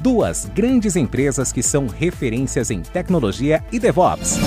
[0.00, 4.38] duas grandes empresas que são referências em tecnologia e DevOps.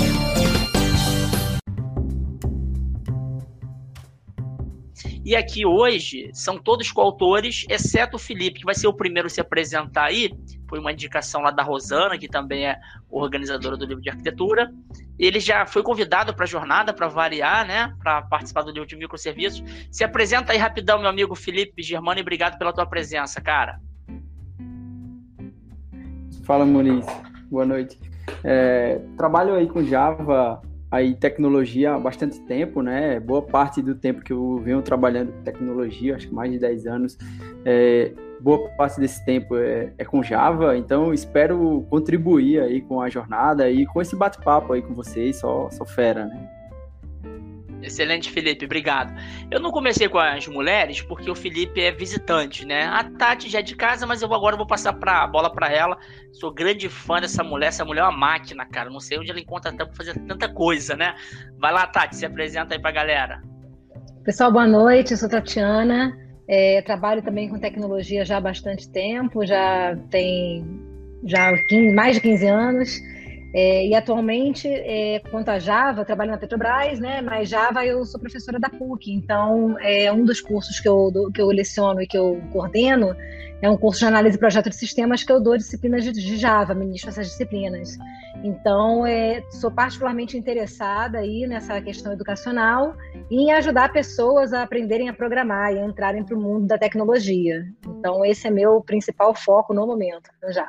[5.24, 9.30] E aqui hoje são todos coautores, exceto o Felipe, que vai ser o primeiro a
[9.30, 10.30] se apresentar aí.
[10.68, 14.70] Foi uma indicação lá da Rosana, que também é organizadora do livro de arquitetura.
[15.18, 17.94] Ele já foi convidado para a jornada, para variar, né?
[18.02, 19.64] Para participar do livro de microserviços.
[19.90, 23.80] Se apresenta aí rapidão, meu amigo Felipe Germano, e obrigado pela tua presença, cara.
[26.44, 27.06] Fala, Muniz.
[27.50, 27.98] Boa noite.
[28.42, 33.18] É, trabalho aí com Java, aí tecnologia há bastante tempo, né?
[33.18, 36.86] Boa parte do tempo que eu venho trabalhando com tecnologia, acho que mais de 10
[36.86, 37.18] anos.
[37.64, 43.08] É, boa parte desse tempo é, é, com Java, então espero contribuir aí com a
[43.08, 46.50] jornada e com esse bate-papo aí com vocês, só, só fera, né?
[47.86, 49.14] Excelente, Felipe, obrigado.
[49.50, 52.84] Eu não comecei com as mulheres porque o Felipe é visitante, né?
[52.84, 55.70] A Tati já é de casa, mas eu agora vou passar pra, a bola para
[55.70, 55.98] ela.
[56.32, 57.68] Sou grande fã dessa mulher.
[57.68, 58.88] Essa mulher é uma máquina, cara.
[58.88, 61.14] Não sei onde ela encontra tempo pra fazer tanta coisa, né?
[61.58, 63.42] Vai lá, Tati, se apresenta aí pra galera.
[64.24, 65.12] Pessoal, boa noite.
[65.12, 66.16] Eu sou Tatiana.
[66.48, 70.62] É, trabalho também com tecnologia já há bastante tempo, já tem
[71.24, 73.00] já 15, mais de 15 anos.
[73.54, 77.22] É, e atualmente, é, quanto a Java, trabalho na Petrobras, né?
[77.22, 81.40] Mas Java eu sou professora da PUC, então é um dos cursos que eu, que
[81.40, 83.14] eu leciono e que eu coordeno
[83.64, 86.36] é um curso de análise e projeto de sistemas que eu dou disciplinas de, de
[86.36, 87.96] Java, ministro essas disciplinas.
[88.42, 92.94] Então, é, sou particularmente interessada aí nessa questão educacional
[93.30, 96.76] e em ajudar pessoas a aprenderem a programar e a entrarem para o mundo da
[96.76, 97.64] tecnologia.
[97.86, 100.68] Então, esse é meu principal foco no momento, já.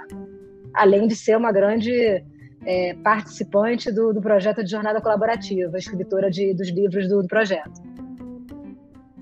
[0.73, 2.23] Além de ser uma grande
[2.65, 7.81] é, participante do, do, projeto de jornada colaborativa, escritora de, dos livros do, do, projeto.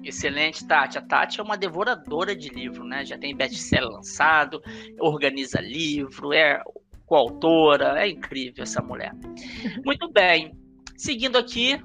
[0.04, 0.98] Excelente, Tati.
[0.98, 3.06] A Tati é uma devoradora de livro, né?
[3.06, 4.62] Já tem best-seller lançado,
[5.00, 6.62] organiza livro, é
[7.06, 9.14] coautora, é incrível essa mulher.
[9.86, 10.58] Muito bem.
[10.98, 11.82] Seguindo aqui,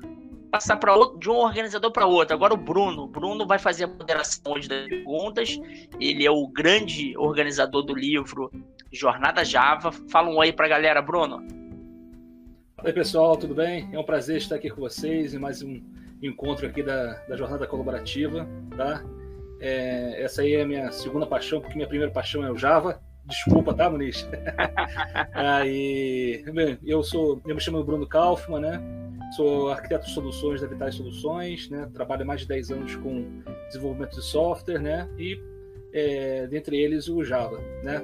[0.51, 2.35] passar para de um organizador para outro.
[2.35, 3.03] Agora o Bruno.
[3.03, 5.59] O Bruno vai fazer a moderação hoje das perguntas.
[6.01, 8.51] Ele é o grande organizador do livro
[8.93, 9.93] Jornada Java.
[9.93, 11.47] Fala um oi para a galera, Bruno.
[12.83, 13.89] Oi, pessoal, tudo bem?
[13.93, 15.81] É um prazer estar aqui com vocês em mais um
[16.23, 19.05] encontro aqui da, da Jornada Colaborativa, tá?
[19.61, 23.03] É, essa aí é a minha segunda paixão, porque minha primeira paixão é o Java.
[23.27, 24.27] Desculpa, tá, Muniz?
[25.35, 28.81] aí, bem, eu sou, eu me chamo Bruno Kaufmann, né?
[29.37, 31.91] Sou arquiteto de soluções da Vitais Soluções, né?
[31.93, 35.07] Trabalho há mais de 10 anos com desenvolvimento de software, né?
[35.19, 35.39] E
[35.93, 38.01] é, dentre eles o Java, né?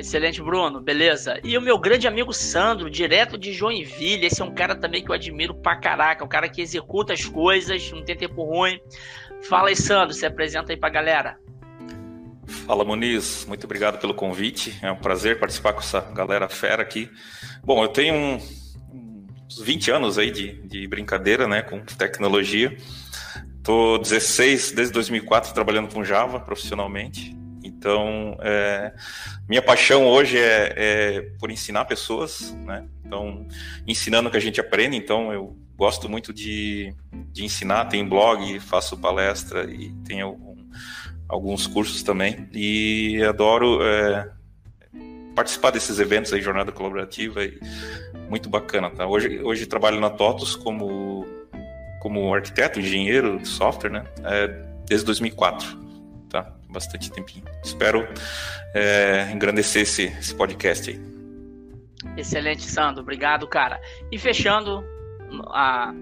[0.00, 0.80] Excelente, Bruno.
[0.80, 1.38] Beleza.
[1.44, 4.24] E o meu grande amigo Sandro, direto de Joinville.
[4.24, 6.24] Esse é um cara também que eu admiro pra caraca.
[6.24, 8.80] Um cara que executa as coisas, não tem tempo ruim.
[9.42, 10.14] Fala aí, Sandro.
[10.14, 11.38] Se apresenta aí pra galera.
[12.46, 13.44] Fala, Muniz.
[13.46, 14.74] Muito obrigado pelo convite.
[14.80, 17.10] É um prazer participar com essa galera fera aqui.
[17.62, 18.36] Bom, eu tenho um,
[19.46, 22.74] uns 20 anos aí de, de brincadeira, né, com tecnologia.
[23.62, 27.38] Tô 16 desde 2004 trabalhando com Java profissionalmente.
[27.80, 28.92] Então, é,
[29.48, 32.84] minha paixão hoje é, é, por ensinar pessoas, né?
[33.02, 33.48] Então,
[33.86, 34.98] ensinando o que a gente aprende.
[34.98, 36.94] Então, eu gosto muito de,
[37.32, 37.86] de ensinar.
[37.86, 40.56] Tenho blog, faço palestra e tenho algum,
[41.26, 42.46] alguns cursos também.
[42.52, 44.30] E adoro é,
[45.34, 47.42] participar desses eventos aí, jornada colaborativa.
[47.42, 47.58] E
[48.28, 49.06] muito bacana, tá?
[49.06, 51.26] Hoje, hoje trabalho na TOTUS como,
[52.02, 54.04] como arquiteto, engenheiro de software, né?
[54.22, 54.48] É,
[54.86, 55.89] desde 2004
[56.30, 56.52] tá?
[56.68, 57.44] Bastante tempinho.
[57.62, 58.08] Espero
[58.74, 61.00] é, engrandecer esse, esse podcast aí.
[62.16, 63.02] Excelente, Sandro.
[63.02, 63.78] Obrigado, cara.
[64.10, 64.82] E fechando
[65.48, 65.92] a,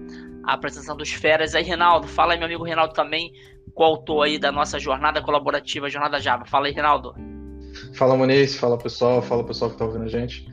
[0.45, 2.07] a apresentação dos feras aí, Reinaldo.
[2.07, 3.33] Fala aí, meu amigo Reinaldo, também,
[3.73, 6.45] coautor aí da nossa jornada colaborativa, Jornada Java.
[6.45, 7.13] Fala aí, Reinaldo.
[7.93, 8.55] Fala, Muniz.
[8.55, 9.21] Fala, pessoal.
[9.21, 10.47] Fala, pessoal que está ouvindo a gente.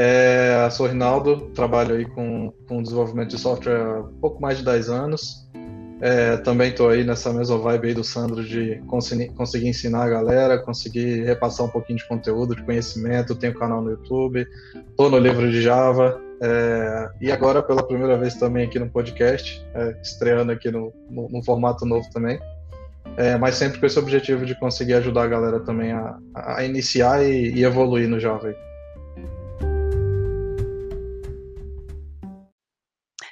[0.00, 4.64] É, sou o Rinaldo, trabalho aí com, com desenvolvimento de software há pouco mais de
[4.64, 5.48] 10 anos.
[6.00, 10.58] É, também estou aí nessa mesma vibe aí do Sandro de conseguir, ensinar a galera,
[10.58, 13.34] conseguir repassar um pouquinho de conteúdo, de conhecimento.
[13.34, 14.46] Tenho canal no YouTube,
[14.90, 19.64] estou no livro de Java é, e agora pela primeira vez também aqui no podcast,
[19.74, 22.38] é, estreando aqui no, no, no, formato novo também.
[23.16, 27.24] É, mas sempre com esse objetivo de conseguir ajudar a galera também a, a iniciar
[27.24, 28.54] e, e evoluir no Java.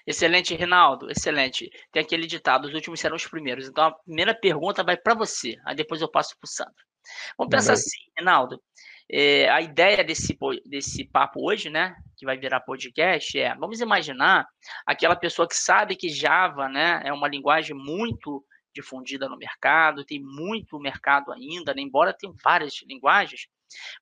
[0.06, 1.68] Excelente, Rinaldo, excelente.
[1.90, 3.68] Tem aquele ditado: os últimos serão os primeiros.
[3.68, 6.86] Então a primeira pergunta vai para você, aí depois eu passo para o Sandro.
[7.36, 8.60] Vamos pensar assim, Rinaldo.
[9.08, 14.46] É, a ideia desse, desse papo hoje, né, que vai virar podcast, é: vamos imaginar
[14.84, 18.44] aquela pessoa que sabe que Java, né, é uma linguagem muito
[18.74, 23.48] difundida no mercado, tem muito mercado ainda, né, embora tenha várias linguagens.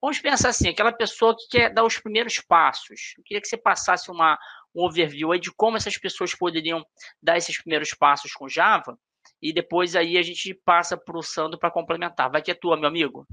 [0.01, 3.15] Vamos pensar assim, aquela pessoa que quer dar os primeiros passos.
[3.17, 4.39] Eu queria que você passasse uma,
[4.75, 6.85] um overview aí de como essas pessoas poderiam
[7.23, 8.99] dar esses primeiros passos com Java,
[9.41, 12.31] e depois aí a gente passa para o Sandro para complementar.
[12.31, 13.27] Vai que é tua, meu amigo.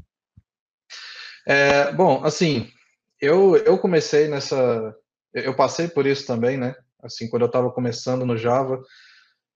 [1.46, 2.72] É, bom, assim,
[3.20, 4.96] eu, eu comecei nessa.
[5.34, 6.76] Eu passei por isso também, né?
[7.02, 8.82] Assim, quando eu estava começando no Java,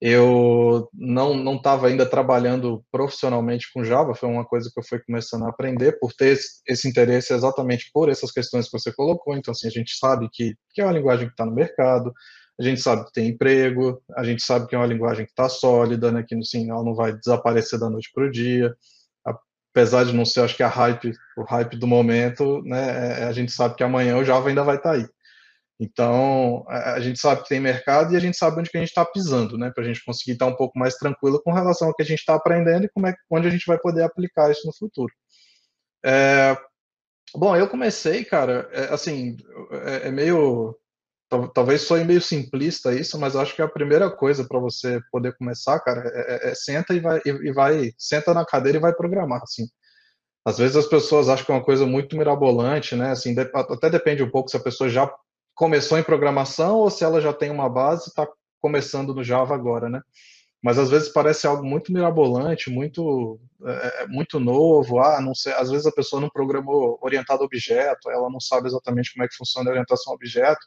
[0.02, 5.00] eu não não estava ainda trabalhando profissionalmente com Java, foi uma coisa que eu fui
[5.00, 9.36] começando a aprender por ter esse, esse interesse exatamente por essas questões que você colocou.
[9.36, 12.14] Então, assim, a gente sabe que, que é uma linguagem que está no mercado,
[12.60, 15.50] a gente sabe que tem emprego, a gente sabe que é uma linguagem que está
[15.50, 18.76] sólida, né, que assim, ela não vai desaparecer da noite para o dia.
[19.72, 23.32] Apesar de não ser, acho que a hype, o hype do momento, né, é, a
[23.34, 25.06] gente sabe que amanhã o Java ainda vai estar tá aí.
[25.80, 28.90] Então, a gente sabe que tem mercado e a gente sabe onde que a gente
[28.90, 29.72] está pisando, né?
[29.72, 32.20] Para a gente conseguir estar um pouco mais tranquilo com relação ao que a gente
[32.20, 35.14] está aprendendo e como é, onde a gente vai poder aplicar isso no futuro.
[36.06, 36.58] É,
[37.36, 39.36] bom, eu comecei, cara, é, assim,
[39.86, 40.78] é, é meio.
[41.54, 45.80] Talvez soe meio simplista isso, mas acho que a primeira coisa para você poder começar,
[45.82, 49.42] cara, é, é, é senta e vai, e vai, senta na cadeira e vai programar,
[49.42, 49.68] assim.
[50.46, 53.10] Às vezes as pessoas acham que é uma coisa muito mirabolante, né?
[53.10, 55.12] Assim, até depende um pouco se a pessoa já
[55.56, 58.28] começou em programação ou se ela já tem uma base e está
[58.60, 60.02] começando no Java agora, né?
[60.62, 65.00] Mas às vezes parece algo muito mirabolante, muito é, é, muito novo.
[65.00, 65.54] Ah, não sei.
[65.54, 69.28] Às vezes a pessoa não programou orientado a objeto, ela não sabe exatamente como é
[69.28, 70.66] que funciona a orientação a objeto.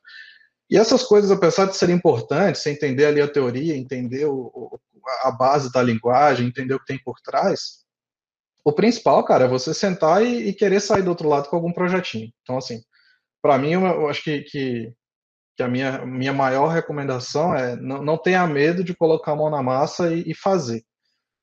[0.70, 4.79] E essas coisas, apesar de serem importantes, você entender ali a teoria, entender o,
[5.23, 7.85] a base da linguagem, entender o que tem por trás,
[8.64, 11.73] o principal, cara, é você sentar e, e querer sair do outro lado com algum
[11.73, 12.31] projetinho.
[12.43, 12.82] Então, assim,
[13.43, 14.93] para mim, eu acho que, que,
[15.56, 19.50] que, a minha, minha maior recomendação é não, não tenha medo de colocar a mão
[19.50, 20.82] na massa e, e fazer.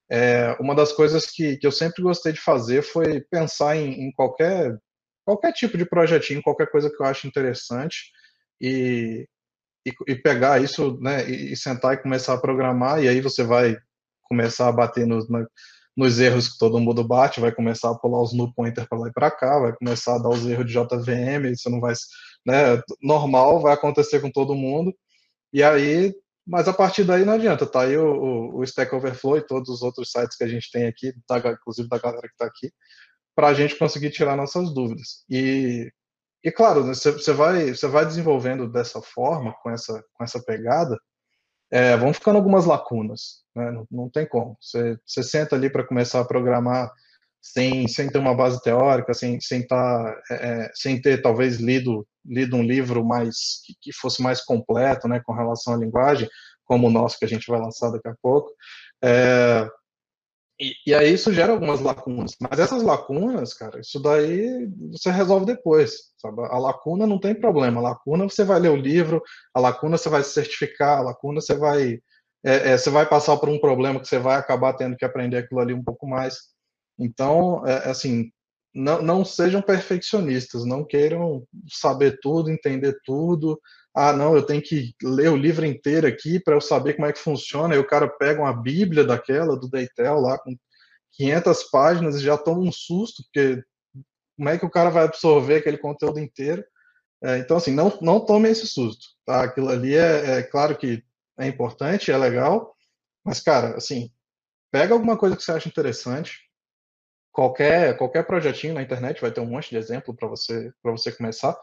[0.09, 4.11] É, uma das coisas que, que eu sempre gostei de fazer foi pensar em, em
[4.11, 4.77] qualquer,
[5.25, 8.11] qualquer tipo de projetinho, qualquer coisa que eu acho interessante
[8.61, 9.27] e,
[9.85, 13.43] e, e pegar isso, né, e, e, sentar e começar a programar, e aí você
[13.43, 13.75] vai
[14.23, 15.45] começar a bater nos, na,
[15.95, 19.07] nos erros que todo mundo bate, vai começar a pular os null pointer para lá
[19.07, 21.93] e para cá, vai começar a dar os erros de JVM, isso não vai,
[22.45, 24.93] né, normal, vai acontecer com todo mundo.
[25.53, 26.13] E aí,
[26.45, 29.81] mas a partir daí não adianta, tá aí o, o, Stack Overflow e todos os
[29.81, 32.71] outros sites que a gente tem aqui, da, inclusive da galera que está aqui,
[33.35, 35.23] para a gente conseguir tirar nossas dúvidas.
[35.29, 35.91] E,
[36.43, 40.99] e claro, né, você, vai, você vai desenvolvendo dessa forma, com essa, com essa pegada,
[41.75, 43.69] é, vão ficando algumas lacunas, né?
[43.69, 44.57] não, não, tem como.
[44.61, 46.89] Você, você senta ali para começar a programar
[47.41, 52.07] sem, sem ter uma base teórica, sem, sem, tá, é, é, sem ter talvez lido,
[52.25, 56.29] lido um livro mais que, que, fosse mais completo né, com relação à linguagem,
[56.63, 58.49] como o nosso que a gente vai lançar daqui a pouco.
[59.03, 59.67] É,
[60.59, 62.35] e, e, aí isso gera algumas lacunas.
[62.39, 66.13] Mas essas lacunas, cara, isso daí você resolve depois.
[66.17, 66.41] Sabe?
[66.43, 67.79] A lacuna não tem problema.
[67.79, 69.21] A lacuna você vai ler o livro,
[69.53, 71.99] a lacuna você vai se certificar, a lacuna você vai.
[72.43, 75.37] É, é, você vai passar por um problema que você vai acabar tendo que aprender
[75.37, 76.37] aquilo ali um pouco mais.
[76.97, 78.31] Então, é, assim,
[78.73, 83.59] não, não sejam perfeccionistas, não queiram saber tudo, entender tudo.
[83.95, 87.13] Ah, não, eu tenho que ler o livro inteiro aqui para eu saber como é
[87.13, 87.75] que funciona.
[87.75, 90.55] E o cara pega uma Bíblia daquela, do Deitel, lá com
[91.13, 93.63] 500 páginas e já toma um susto, porque
[94.37, 96.63] como é que o cara vai absorver aquele conteúdo inteiro?
[97.23, 99.43] É, então, assim, não, não tome esse susto, tá?
[99.43, 101.03] Aquilo ali é, é claro que
[101.39, 102.75] é importante, é legal,
[103.23, 104.11] mas, cara, assim,
[104.71, 106.39] pega alguma coisa que você acha interessante,
[107.31, 111.57] qualquer, qualquer projetinho na internet vai ter um monte de exemplo para você, você começar.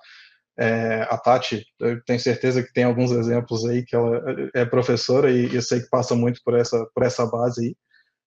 [0.59, 4.23] É, a Tati, eu tenho certeza que tem alguns exemplos aí que ela
[4.55, 7.77] é professora e eu sei que passa muito por essa, por essa base aí.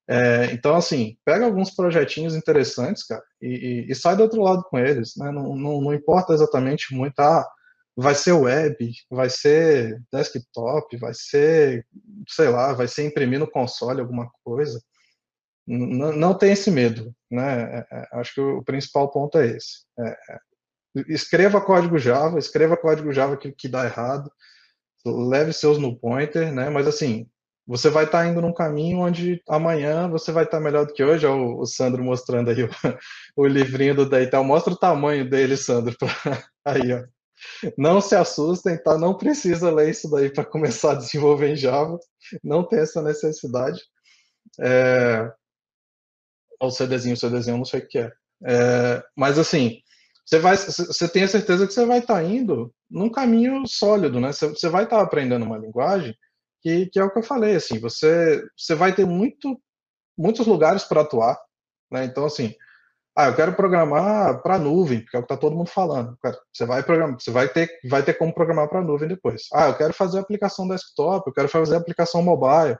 [0.08, 4.64] É, então, assim, pega alguns projetinhos interessantes, cara, e, e, e, sai do outro lado
[4.70, 5.32] com eles, né?
[5.32, 7.48] Não, não, não importa exatamente muito, ah,
[7.96, 11.86] vai ser web, vai ser desktop, vai ser,
[12.30, 14.80] sei lá, vai ser imprimir no console alguma coisa.
[15.68, 17.80] Não, não tem esse medo, né?
[17.80, 19.86] É, é, acho que o principal ponto é esse.
[20.00, 20.40] É, é
[21.08, 24.32] escreva código Java, escreva código Java que, que dá errado,
[25.06, 26.70] leve seus no pointer, né?
[26.70, 27.28] Mas assim,
[27.68, 30.94] você vai estar tá indo num caminho onde amanhã você vai estar tá melhor do
[30.94, 31.26] que hoje.
[31.26, 32.70] Olha o, o Sandro mostrando aí o,
[33.36, 34.44] o livrinho do Deitel.
[34.44, 35.96] Mostra o tamanho dele, Sandro.
[35.98, 36.10] Pra...
[36.66, 37.04] Aí, ó.
[37.78, 38.98] Não se assustem, tá?
[38.98, 42.00] Não precisa ler isso daí para começar a desenvolver em Java.
[42.44, 43.80] Não tem essa necessidade.
[44.60, 45.32] É...
[46.62, 48.12] O CDzinho, o CDzinho, não sei o que é.
[48.46, 49.04] é...
[49.16, 49.82] Mas assim,
[50.26, 54.20] você vai, você tem a certeza que você vai estar tá indo num caminho sólido,
[54.20, 54.32] né?
[54.32, 56.16] Você vai estar tá aprendendo uma linguagem
[56.62, 59.62] que, que, é o que eu falei, assim, você, você vai ter muito,
[60.18, 61.40] muitos lugares para atuar,
[61.92, 62.06] né?
[62.06, 62.56] Então, assim,
[63.16, 66.18] ah, eu quero programar para nuvem, porque é o que está todo mundo falando.
[66.52, 69.44] Você vai programar, você vai ter, vai ter como programar para nuvem depois.
[69.54, 72.78] Ah, eu quero fazer aplicação desktop, eu quero fazer aplicação mobile,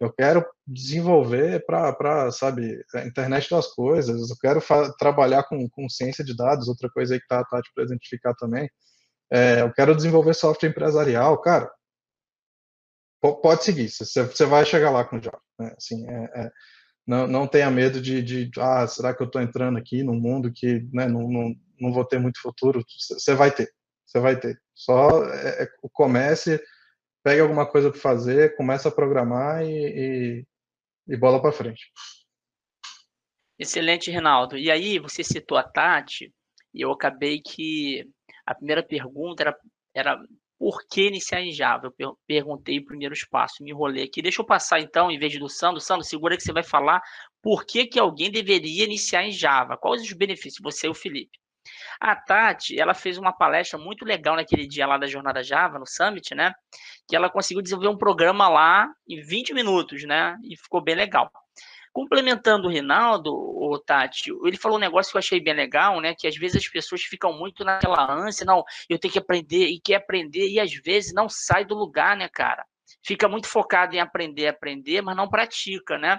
[0.00, 4.60] eu quero desenvolver para, sabe, a internet das coisas, eu quero
[4.98, 7.70] trabalhar com, com ciência de dados, outra coisa aí que tá, tá te
[8.20, 8.68] para também.
[9.30, 11.70] É, eu quero desenvolver software empresarial, cara.
[13.20, 15.40] Pode seguir, você vai chegar lá com o Java.
[15.58, 15.74] Né?
[15.78, 16.50] Assim, é, é,
[17.06, 20.52] não, não tenha medo de, de, ah, será que eu estou entrando aqui num mundo
[20.52, 22.84] que né, não, não, não vou ter muito futuro?
[22.86, 23.72] Você vai ter,
[24.04, 24.60] você vai ter.
[24.74, 26.62] Só é, é comece,
[27.24, 30.46] pegue alguma coisa para fazer, comece a programar e, e,
[31.08, 31.90] e bola para frente.
[33.58, 34.58] Excelente, Rinaldo.
[34.58, 36.30] E aí, você citou a Tati,
[36.74, 38.06] e eu acabei que
[38.44, 39.56] a primeira pergunta era,
[39.94, 40.22] era
[40.58, 41.90] por que iniciar em Java?
[41.98, 44.20] Eu perguntei o primeiro espaço, me enrolei aqui.
[44.20, 45.80] Deixa eu passar então, em vez do Sandro.
[45.80, 47.00] Sandro, segura que você vai falar
[47.42, 49.78] por que, que alguém deveria iniciar em Java.
[49.78, 50.62] Quais os benefícios?
[50.62, 51.38] Você e o Felipe.
[52.00, 55.86] A Tati, ela fez uma palestra muito legal naquele dia lá da Jornada Java, no
[55.86, 56.52] Summit, né?
[57.08, 60.36] Que ela conseguiu desenvolver um programa lá em 20 minutos, né?
[60.44, 61.30] E ficou bem legal.
[61.92, 66.14] Complementando o Rinaldo, o Tati, ele falou um negócio que eu achei bem legal, né?
[66.18, 69.80] Que às vezes as pessoas ficam muito naquela ânsia, não, eu tenho que aprender e
[69.80, 72.64] quer aprender, e às vezes não sai do lugar, né, cara?
[73.02, 76.18] Fica muito focado em aprender, aprender, mas não pratica, né?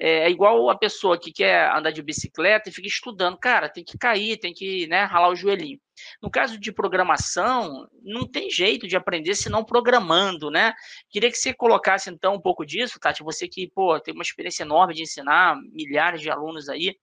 [0.00, 3.36] É, é igual a pessoa que quer andar de bicicleta e fica estudando.
[3.38, 5.78] Cara, tem que cair, tem que né, ralar o joelhinho.
[6.22, 10.72] No caso de programação, não tem jeito de aprender se não programando, né?
[11.10, 13.22] Queria que você colocasse então um pouco disso, Tati.
[13.22, 16.96] Você que pô, tem uma experiência enorme de ensinar milhares de alunos aí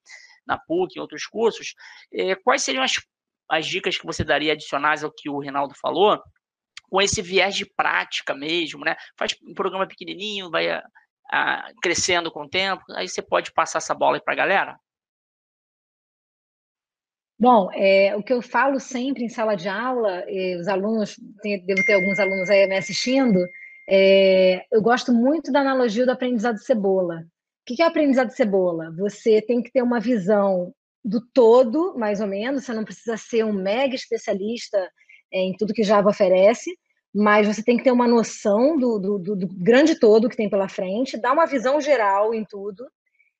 [0.47, 1.75] na PUC, em outros cursos.
[2.11, 2.93] É, quais seriam as,
[3.47, 6.19] as dicas que você daria adicionais ao que o Rinaldo falou?
[6.89, 8.95] Com esse viés de prática mesmo, né?
[9.15, 10.81] Faz um programa pequenininho, vai
[11.31, 14.79] ah, crescendo com o tempo, aí você pode passar essa bola para a galera?
[17.39, 20.25] Bom, é, o que eu falo sempre em sala de aula,
[20.59, 23.39] os alunos, devo ter alguns alunos aí me assistindo,
[23.87, 27.25] é, eu gosto muito da analogia do aprendizado cebola.
[27.61, 28.91] O que é aprendizado cebola?
[28.97, 30.73] Você tem que ter uma visão
[31.05, 34.77] do todo, mais ou menos, você não precisa ser um mega especialista
[35.31, 36.77] é, em tudo que Java oferece,
[37.17, 40.47] mas você tem que ter uma noção do, do, do, do grande todo que tem
[40.47, 42.85] pela frente, dar uma visão geral em tudo,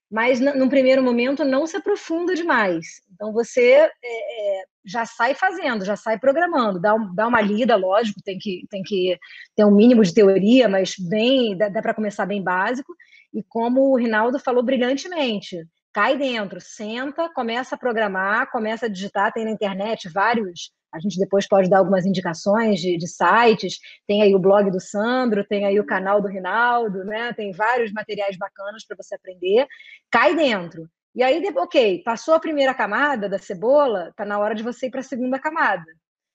[0.09, 2.87] mas num primeiro momento não se aprofunda demais.
[3.13, 7.75] Então você é, é, já sai fazendo, já sai programando, dá, um, dá uma lida,
[7.75, 9.15] lógico, tem que, tem que
[9.55, 12.95] ter um mínimo de teoria, mas bem dá, dá para começar bem básico.
[13.31, 15.55] E como o Rinaldo falou brilhantemente,
[15.93, 21.19] cai dentro, senta, começa a programar, começa a digitar, tem na internet vários a gente
[21.19, 23.77] depois pode dar algumas indicações de, de, sites.
[24.07, 27.31] Tem aí o blog do Sandro, tem aí o canal do Rinaldo, né?
[27.33, 29.67] Tem vários materiais bacanas para você aprender.
[30.11, 30.89] Cai dentro.
[31.15, 34.91] E aí, ok, passou a primeira camada da cebola, está na hora de você ir
[34.91, 35.85] para a segunda camada.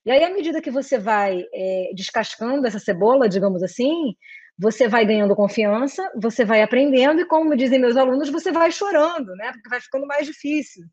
[0.05, 4.17] E aí, à medida que você vai é, descascando essa cebola, digamos assim,
[4.63, 9.35] você vai ganhando confiança, você vai aprendendo e, como dizem meus alunos, você vai chorando,
[9.35, 9.51] né?
[9.51, 10.85] Porque vai ficando mais difícil,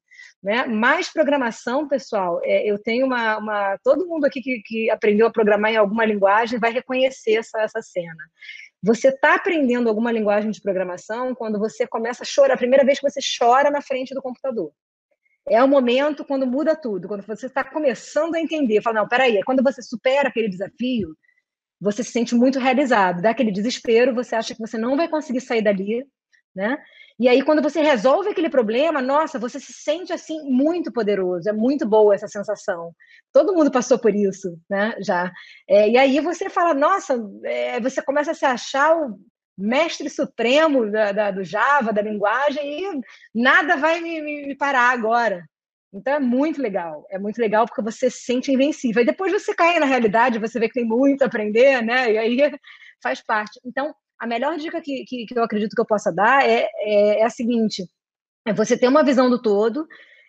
[0.42, 0.66] né?
[0.66, 2.42] Mais programação, pessoal.
[2.44, 6.04] É, eu tenho uma, uma, todo mundo aqui que, que aprendeu a programar em alguma
[6.04, 8.24] linguagem vai reconhecer essa, essa cena.
[8.82, 13.00] Você está aprendendo alguma linguagem de programação quando você começa a chorar, a primeira vez
[13.00, 14.72] que você chora na frente do computador.
[15.48, 19.38] É o momento quando muda tudo, quando você está começando a entender, fala, não, peraí,
[19.38, 21.16] é quando você supera aquele desafio,
[21.80, 25.42] você se sente muito realizado, dá aquele desespero, você acha que você não vai conseguir
[25.42, 26.06] sair dali,
[26.56, 26.78] né?
[27.20, 31.50] E aí, quando você resolve aquele problema, nossa, você se sente assim muito poderoso.
[31.50, 32.94] É muito boa essa sensação.
[33.34, 34.96] Todo mundo passou por isso, né?
[35.02, 35.30] Já.
[35.68, 39.20] É, e aí você fala, nossa, é, você começa a se achar o
[39.58, 43.02] mestre supremo da, da, do Java, da linguagem, e
[43.36, 45.44] nada vai me, me parar agora.
[45.94, 49.02] Então é muito legal, é muito legal porque você se sente invencível.
[49.02, 52.12] E depois você cai na realidade, você vê que tem muito a aprender, né?
[52.12, 52.38] E aí
[53.02, 53.60] faz parte.
[53.66, 57.22] Então, a melhor dica que, que, que eu acredito que eu possa dar é, é,
[57.22, 57.84] é, a seguinte:
[58.46, 59.88] é você ter uma visão do todo,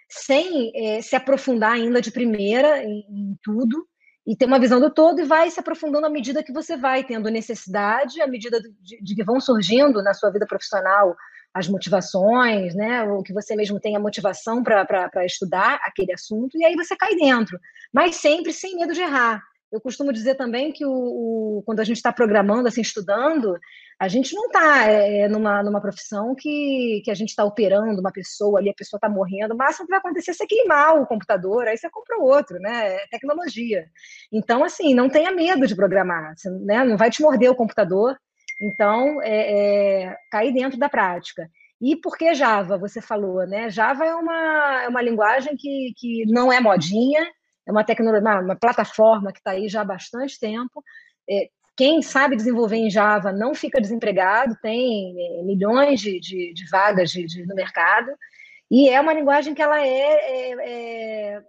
[0.09, 3.87] sem é, se aprofundar ainda de primeira em, em, tudo,
[4.27, 7.05] e ter uma visão do todo e vai se aprofundando à medida que você vai
[7.05, 11.15] tendo necessidade, à medida de, de que vão surgindo na sua vida profissional
[11.53, 13.03] as motivações, né?
[13.05, 17.15] O que você mesmo tem a motivação para estudar aquele assunto, e aí você cai
[17.17, 17.59] dentro.
[17.93, 19.43] Mas sempre sem medo de errar.
[19.73, 23.57] Eu costumo dizer também que o, o quando a gente está programando, assim, estudando,
[24.01, 28.11] a gente não está é, numa, numa profissão que, que a gente está operando uma
[28.11, 29.55] pessoa ali, a pessoa está morrendo.
[29.55, 32.97] O máximo que vai acontecer é você queimar o computador, aí você compra outro, né?
[32.97, 33.87] É tecnologia.
[34.33, 36.85] Então, assim, não tenha medo de programar, né?
[36.85, 38.17] não vai te morder o computador.
[38.61, 41.51] Então, é, é, cair dentro da prática.
[41.81, 42.77] E por que Java?
[42.77, 43.71] Você falou, né?
[43.71, 47.27] Java é uma, é uma linguagem que, que não é modinha,
[47.67, 50.85] é uma tecnologia, uma, uma plataforma que está aí já há bastante tempo.
[51.29, 56.69] É, quem sabe desenvolver em Java não fica desempregado, tem é, milhões de, de, de
[56.69, 58.11] vagas de, de, no mercado.
[58.71, 61.43] E é uma linguagem que ela é, é, é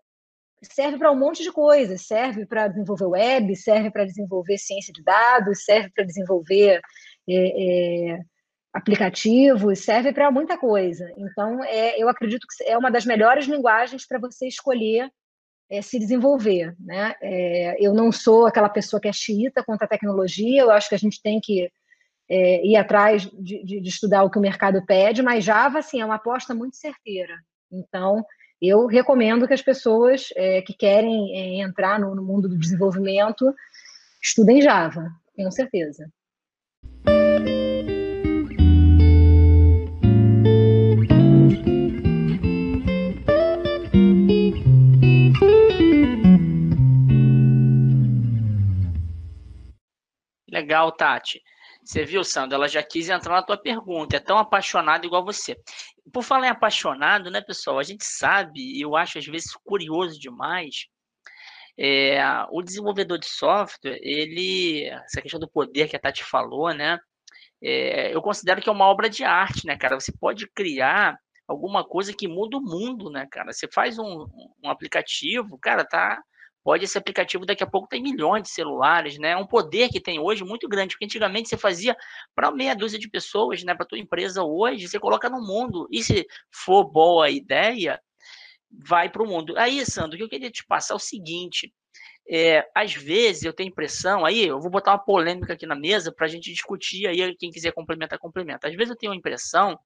[0.62, 5.04] serve para um monte de coisas, serve para desenvolver web, serve para desenvolver ciência de
[5.04, 6.80] dados, serve para desenvolver
[7.28, 8.20] é, é,
[8.74, 11.12] aplicativos, serve para muita coisa.
[11.18, 15.12] Então, é, eu acredito que é uma das melhores linguagens para você escolher
[15.72, 16.76] é, se desenvolver.
[16.80, 17.16] Né?
[17.22, 20.96] É, eu não sou aquela pessoa que é xiita contra a tecnologia, eu acho que
[20.96, 21.72] a gente tem que
[22.30, 26.02] é, ir atrás de, de, de, estudar o que o mercado pede, mas Java, assim,
[26.02, 27.36] é uma aposta muito certeira.
[27.72, 28.24] Então,
[28.62, 33.52] eu recomendo que as pessoas é, que querem é, entrar no, no, mundo do desenvolvimento
[34.22, 36.08] estudem Java, tenho certeza.
[50.48, 51.42] Legal, Tati.
[51.84, 52.56] Você viu, Sandro?
[52.56, 54.16] Ela já quis entrar na tua pergunta.
[54.16, 55.58] É tão apaixonada igual você.
[56.12, 57.80] Por falar em apaixonado, né, pessoal?
[57.80, 60.88] A gente sabe, eu acho às vezes curioso demais,
[61.78, 62.20] é,
[62.52, 67.00] o desenvolvedor de software, ele, essa questão do poder que a Tati falou, né?
[67.62, 70.00] É, eu considero que é uma obra de arte, né, cara?
[70.00, 73.52] Você pode criar alguma coisa que muda o mundo, né, cara?
[73.54, 74.28] Você faz um,
[74.64, 76.22] um aplicativo, cara, tá
[76.64, 79.32] pode esse aplicativo daqui a pouco tem milhões de celulares, né?
[79.32, 81.96] É um poder que tem hoje muito grande, porque antigamente você fazia
[82.36, 83.76] para meia dúzia de pessoas, né?
[83.76, 85.88] Para tua empresa hoje, você coloca no mundo.
[85.92, 88.00] E se for boa a ideia,
[88.72, 89.58] vai para o mundo.
[89.58, 91.74] Aí, Sandro, o que eu queria te passar é o seguinte.
[92.30, 96.14] É, às vezes eu tenho impressão, aí eu vou botar uma polêmica aqui na mesa
[96.14, 98.68] para a gente discutir, aí quem quiser complementar, complementa.
[98.68, 99.78] Às vezes eu tenho a impressão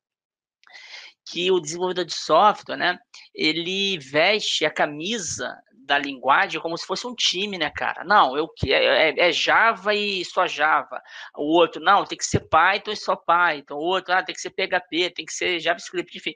[1.26, 3.00] que o desenvolvedor de software, né,
[3.34, 8.04] ele veste a camisa da linguagem como se fosse um time, né, cara?
[8.04, 11.02] Não, eu que é, é, é, Java e só Java.
[11.36, 13.76] O outro, não, tem que ser Python e só Python.
[13.76, 16.34] O outro, ah, tem que ser PHP, tem que ser JavaScript, enfim.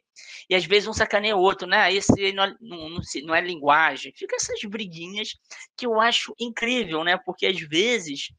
[0.50, 1.92] E às vezes um sacaneia o outro, né?
[1.94, 4.14] Esse não, é, não, não, não é linguagem.
[4.16, 5.36] Fica essas briguinhas
[5.76, 7.18] que eu acho incrível, né?
[7.18, 8.30] Porque às vezes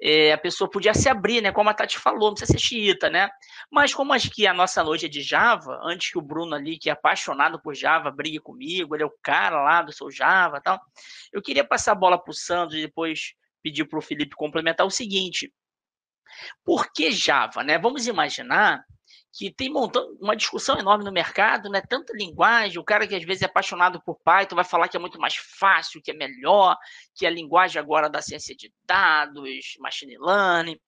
[0.00, 1.52] é, a pessoa podia se abrir, né?
[1.52, 3.30] Como a Tati falou, não precisa ser xiita, né?
[3.70, 6.78] Mas como acho que a nossa noite é de Java, antes que o Bruno ali,
[6.78, 10.60] que é apaixonado por Java, brigue comigo, ele é o cara lá do seu Java
[10.60, 10.80] tal,
[11.32, 13.32] eu queria passar a bola para o Sandro e depois
[13.62, 15.52] pedir para o Felipe complementar o seguinte.
[16.64, 17.78] Por que Java, né?
[17.78, 18.84] Vamos imaginar
[19.36, 21.82] que tem montando uma discussão enorme no mercado, né?
[21.82, 25.00] Tanta linguagem, o cara que às vezes é apaixonado por Python vai falar que é
[25.00, 26.74] muito mais fácil, que é melhor,
[27.14, 30.78] que a linguagem agora da ciência de dados, machine learning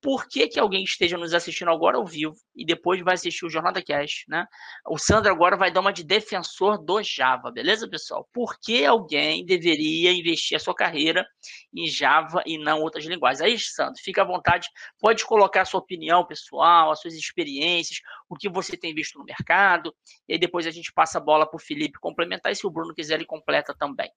[0.00, 3.50] por que, que alguém esteja nos assistindo agora ao vivo e depois vai assistir o
[3.50, 4.46] Jornada Cash, né?
[4.86, 8.28] O Sandro agora vai dar uma de defensor do Java, beleza, pessoal?
[8.32, 11.26] Por que alguém deveria investir a sua carreira
[11.74, 13.40] em Java e não outras linguagens?
[13.40, 14.68] Aí, Sandro, fica à vontade,
[15.00, 19.24] pode colocar a sua opinião pessoal, as suas experiências, o que você tem visto no
[19.24, 19.94] mercado,
[20.28, 22.70] e aí depois a gente passa a bola para o Felipe complementar, e se o
[22.70, 24.10] Bruno quiser, ele completa também.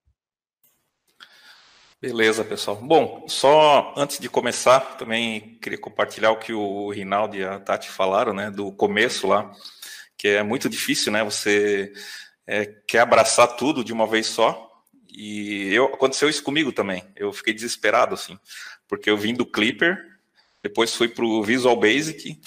[2.01, 2.77] Beleza, pessoal.
[2.77, 7.91] Bom, só antes de começar, também queria compartilhar o que o Rinaldo e a Tati
[7.91, 9.53] falaram, né, do começo lá,
[10.17, 11.93] que é muito difícil, né, você
[12.47, 14.83] é, quer abraçar tudo de uma vez só,
[15.15, 18.35] e eu, aconteceu isso comigo também, eu fiquei desesperado, assim,
[18.87, 20.03] porque eu vim do Clipper,
[20.63, 22.41] depois fui para o Visual Basic,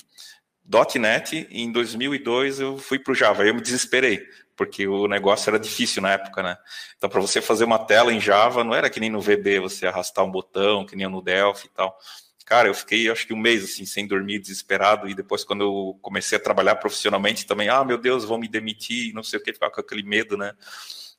[0.98, 5.50] .NET, e em 2002 eu fui para o Java, eu me desesperei, porque o negócio
[5.50, 6.56] era difícil na época, né?
[6.96, 9.86] Então, para você fazer uma tela em Java, não era que nem no VB, você
[9.86, 11.98] arrastar um botão, que nem no Delphi e tal.
[12.44, 15.98] cara, eu fiquei acho que um mês assim sem dormir, desesperado e depois quando eu
[16.02, 19.52] comecei a trabalhar profissionalmente também, ah, meu Deus, vão me demitir, não sei o que,
[19.52, 20.52] ficava com aquele medo, né?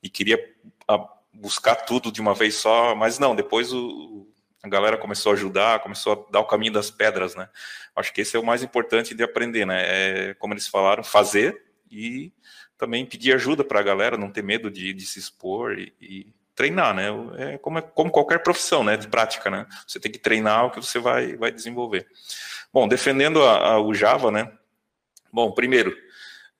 [0.01, 0.39] E queria
[0.87, 4.27] ah, buscar tudo de uma vez só, mas não, depois o,
[4.63, 7.49] a galera começou a ajudar, começou a dar o caminho das pedras, né?
[7.95, 9.81] Acho que esse é o mais importante de aprender, né?
[9.85, 11.64] É, como eles falaram, fazer
[11.95, 12.33] e
[12.77, 16.33] também pedir ajuda para a galera, não ter medo de, de se expor e, e,
[16.53, 17.07] treinar, né?
[17.37, 18.95] É como, é como qualquer profissão, né?
[18.95, 19.65] De prática, né?
[19.85, 22.07] Você tem que treinar o que você vai, vai desenvolver.
[22.71, 24.51] Bom, defendendo a, a, o Java, né?
[25.31, 25.95] Bom, primeiro,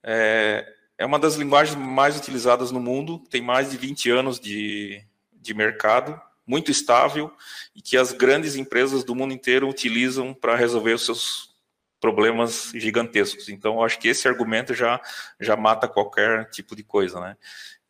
[0.04, 0.68] é,
[0.98, 5.02] é uma das linguagens mais utilizadas no mundo, tem mais de 20 anos de,
[5.34, 7.32] de mercado, muito estável
[7.76, 11.55] e que as grandes empresas do mundo inteiro utilizam para resolver os seus
[12.00, 13.50] problemas gigantescos.
[13.50, 15.02] Então, acho que esse argumento já,
[15.40, 17.38] já mata qualquer tipo de coisa, né?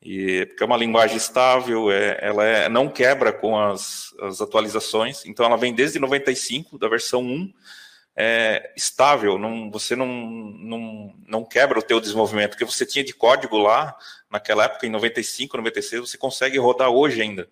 [0.01, 5.25] E, porque é uma linguagem estável, é, ela é, não quebra com as, as atualizações,
[5.25, 7.53] então ela vem desde 95, da versão 1,
[8.15, 13.13] é, estável, não, você não, não, não quebra o teu desenvolvimento, porque você tinha de
[13.13, 13.97] código lá,
[14.29, 17.49] naquela época, em 95, 96, você consegue rodar hoje ainda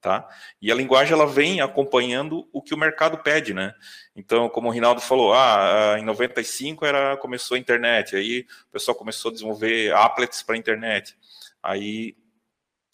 [0.00, 0.26] tá?
[0.60, 3.74] E a linguagem ela vem acompanhando o que o mercado pede, né?
[4.16, 8.94] Então, como o Rinaldo falou, ah, em 95 era começou a internet, aí o pessoal
[8.94, 11.16] começou a desenvolver applets para internet.
[11.62, 12.16] Aí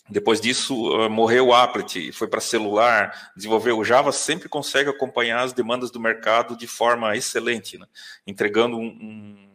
[0.08, 5.42] depois disso ah, morreu o applet, foi para celular, desenvolveu o Java sempre consegue acompanhar
[5.42, 7.86] as demandas do mercado de forma excelente, né?
[8.26, 9.45] entregando um, um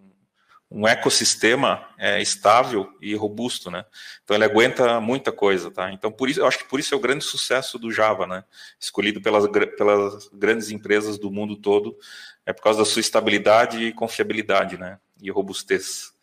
[0.72, 3.84] um ecossistema é, estável e robusto, né?
[4.24, 5.92] Então ele aguenta muita coisa, tá?
[5.92, 8.46] Então por isso, eu acho que por isso é o grande sucesso do Java, né?
[8.80, 11.98] Escolhido pelas, pelas grandes empresas do mundo todo,
[12.46, 14.98] é por causa da sua estabilidade e confiabilidade, né?
[15.22, 16.14] E robustez.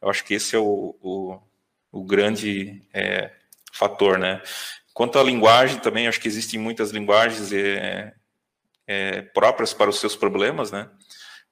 [0.00, 1.38] Eu acho que esse é o, o,
[1.92, 3.30] o grande é,
[3.72, 4.40] fator, né?
[4.94, 8.14] Quanto à linguagem, também acho que existem muitas linguagens é,
[8.86, 10.88] é, próprias para os seus problemas, né?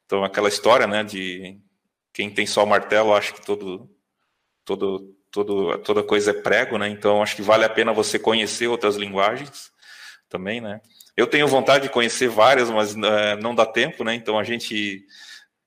[0.06, 1.60] Então aquela história, né, de
[2.16, 3.90] quem tem só o martelo acha que todo,
[4.64, 6.88] todo, todo, toda coisa é prego, né?
[6.88, 9.70] Então acho que vale a pena você conhecer outras linguagens
[10.26, 10.80] também, né?
[11.14, 14.14] Eu tenho vontade de conhecer várias, mas é, não dá tempo, né?
[14.14, 15.04] Então a gente,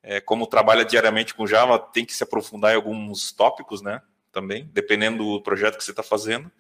[0.02, 4.02] é, como trabalha diariamente com Java, tem que se aprofundar em alguns tópicos, né?
[4.32, 6.52] Também, dependendo do projeto que você está fazendo.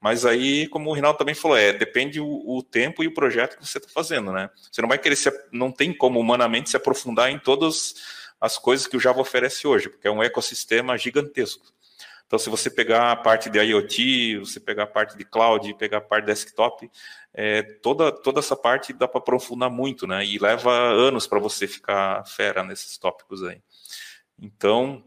[0.00, 3.56] Mas aí, como o Rinaldo também falou, é depende o, o tempo e o projeto
[3.56, 4.50] que você está fazendo, né?
[4.68, 8.86] Você não vai querer se, não tem como humanamente se aprofundar em todos as coisas
[8.86, 11.66] que o Java oferece hoje, porque é um ecossistema gigantesco.
[12.28, 15.98] Então, se você pegar a parte de IoT, você pegar a parte de cloud, pegar
[15.98, 16.90] a parte de desktop,
[17.32, 20.22] é, toda, toda essa parte dá para aprofundar muito, né?
[20.24, 23.62] E leva anos para você ficar fera nesses tópicos aí.
[24.38, 25.02] Então,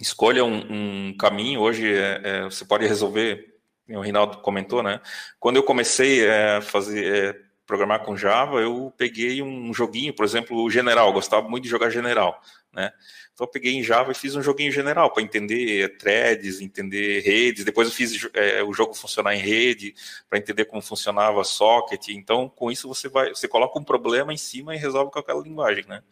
[0.00, 1.60] escolha um, um caminho.
[1.60, 3.56] Hoje é, é, você pode resolver,
[3.88, 5.00] o Rinaldo comentou, né?
[5.38, 10.24] Quando eu comecei é, a fazer é, programar com Java, eu peguei um joguinho, por
[10.24, 12.92] exemplo, o General, gostava muito de jogar General né?
[13.32, 17.64] Então eu peguei em Java e fiz um joguinho general para entender threads, entender redes.
[17.64, 19.94] Depois eu fiz é, o jogo funcionar em rede
[20.28, 22.08] para entender como funcionava socket.
[22.08, 25.42] Então com isso você vai, você coloca um problema em cima e resolve com aquela
[25.42, 26.02] linguagem, né?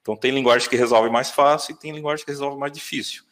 [0.00, 3.24] Então tem linguagem que resolve mais fácil e tem linguagem que resolve mais difícil.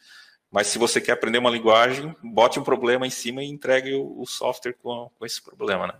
[0.51, 4.21] Mas se você quer aprender uma linguagem, bote um problema em cima e entregue o,
[4.21, 5.93] o software com, com esse problema, né?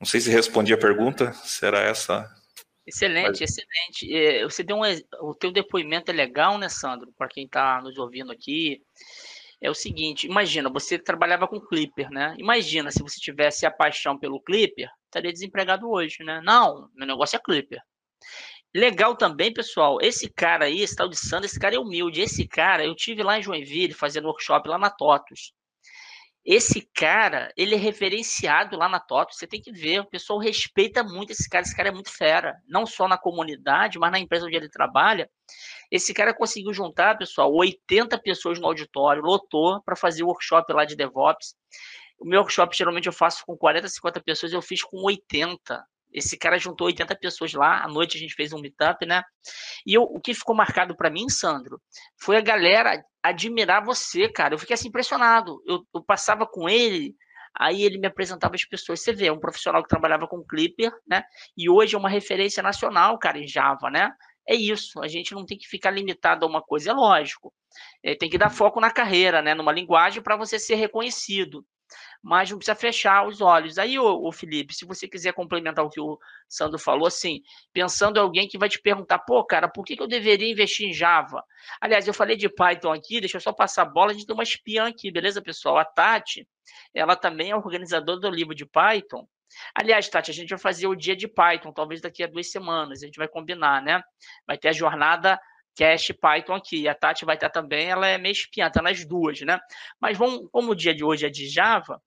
[0.00, 2.32] Não sei se respondi a pergunta, será essa
[2.88, 3.40] Excelente, Mas...
[3.42, 4.16] excelente.
[4.16, 4.82] É, você deu um,
[5.20, 7.12] o teu depoimento é legal, né, Sandro?
[7.18, 8.82] Para quem está nos ouvindo aqui,
[9.60, 12.34] é o seguinte: imagina, você trabalhava com Clipper, né?
[12.38, 16.40] Imagina se você tivesse a paixão pelo Clipper, estaria desempregado hoje, né?
[16.42, 17.80] Não, meu negócio é Clipper.
[18.74, 19.98] Legal também, pessoal.
[20.00, 22.22] Esse cara aí, esse tal de Sandro, esse cara é humilde.
[22.22, 25.52] Esse cara, eu tive lá em Joinville fazendo workshop lá na TOTUS.
[26.50, 31.04] Esse cara, ele é referenciado lá na TOTO, você tem que ver, o pessoal respeita
[31.04, 34.46] muito esse cara, esse cara é muito fera, não só na comunidade, mas na empresa
[34.46, 35.28] onde ele trabalha.
[35.90, 40.86] Esse cara conseguiu juntar, pessoal, 80 pessoas no auditório, lotou para fazer o workshop lá
[40.86, 41.54] de DevOps.
[42.18, 45.84] O meu workshop geralmente eu faço com 40, 50 pessoas, eu fiz com 80.
[46.12, 49.22] Esse cara juntou 80 pessoas lá, à noite a gente fez um meetup, né?
[49.86, 51.80] E eu, o que ficou marcado para mim, Sandro,
[52.20, 54.54] foi a galera admirar você, cara.
[54.54, 55.62] Eu fiquei assim impressionado.
[55.66, 57.14] Eu, eu passava com ele,
[57.54, 59.00] aí ele me apresentava as pessoas.
[59.00, 61.22] Você vê, é um profissional que trabalhava com Clipper, né?
[61.56, 64.12] E hoje é uma referência nacional, cara, em Java, né?
[64.48, 65.00] É isso.
[65.02, 67.52] A gente não tem que ficar limitado a uma coisa, é lógico.
[68.02, 69.54] É, tem que dar foco na carreira, né?
[69.54, 71.64] Numa linguagem para você ser reconhecido
[72.22, 73.78] mas não precisa fechar os olhos.
[73.78, 78.18] Aí, ô, ô, Felipe, se você quiser complementar o que o Sandro falou, assim, pensando
[78.18, 80.92] em alguém que vai te perguntar, pô, cara, por que, que eu deveria investir em
[80.92, 81.42] Java?
[81.80, 84.34] Aliás, eu falei de Python aqui, deixa eu só passar a bola, a gente tem
[84.34, 85.78] uma espiã aqui, beleza, pessoal?
[85.78, 86.46] A Tati,
[86.94, 89.26] ela também é organizadora do livro de Python,
[89.74, 93.02] Aliás, Tati, a gente vai fazer o dia de Python, talvez daqui a duas semanas,
[93.02, 94.02] a gente vai combinar, né?
[94.46, 95.40] Vai ter a jornada
[95.78, 96.88] Cash Python aqui.
[96.88, 99.60] A Tati vai estar também, ela é meio espiã, nas duas, né?
[100.00, 102.02] Mas vamos, como o dia de hoje é de Java,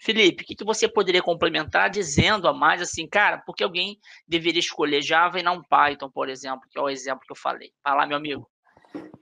[0.00, 3.98] Felipe, o que, que você poderia complementar dizendo a mais assim, cara, por que alguém
[4.28, 7.72] deveria escolher Java e não Python, por exemplo, que é o exemplo que eu falei?
[7.84, 8.48] Lá, meu amigo.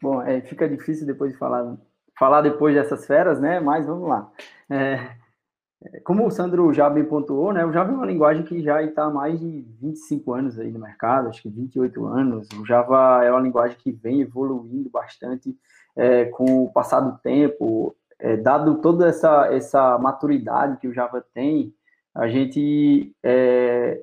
[0.02, 1.76] Bom, é, fica difícil depois de falar,
[2.18, 3.60] falar depois dessas feras, né?
[3.60, 4.30] Mas vamos lá.
[4.68, 5.16] É,
[6.04, 9.04] como o Sandro já bem pontuou, né, o Java é uma linguagem que já está
[9.04, 12.48] há mais de 25 anos aí no mercado, acho que 28 anos.
[12.58, 15.56] O Java é uma linguagem que vem evoluindo bastante
[15.94, 17.94] é, com o passar do tempo.
[18.18, 21.74] É, dado toda essa, essa maturidade que o Java tem,
[22.14, 24.00] a gente é,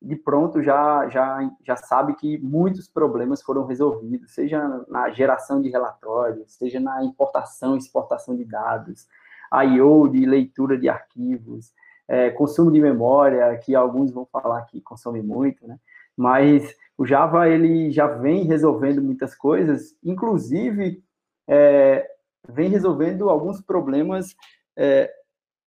[0.00, 5.68] de pronto já, já, já sabe que muitos problemas foram resolvidos, seja na geração de
[5.68, 9.08] relatórios, seja na importação e exportação de dados,
[9.52, 11.72] I/O de leitura de arquivos,
[12.08, 15.78] é, consumo de memória, que alguns vão falar que consome muito, né?
[16.16, 21.02] Mas o Java ele já vem resolvendo muitas coisas, inclusive
[21.48, 22.08] é,
[22.48, 24.34] vem resolvendo alguns problemas
[24.76, 25.12] é,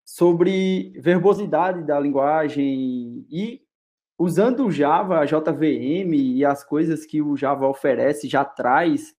[0.05, 3.61] sobre verbosidade da linguagem e
[4.17, 9.13] usando o Java, a JVM e as coisas que o Java oferece já traz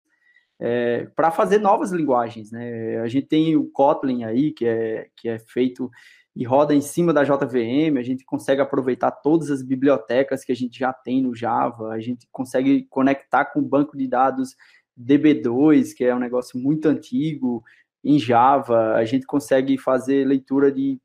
[0.60, 2.52] é, para fazer novas linguagens.
[2.52, 2.98] Né?
[3.00, 5.90] A gente tem o Kotlin aí, que é, que é feito
[6.36, 10.54] e roda em cima da JVM, a gente consegue aproveitar todas as bibliotecas que a
[10.54, 14.54] gente já tem no Java, a gente consegue conectar com o banco de dados
[14.98, 17.64] DB2, que é um negócio muito antigo,
[18.04, 21.00] em Java, a gente consegue fazer leitura de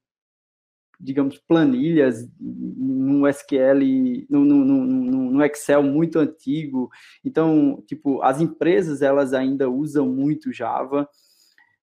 [0.99, 6.89] digamos, planilhas no SQL, no, Excel muito antigo.
[7.23, 11.08] Então, tipo, as empresas, elas ainda usam muito Java,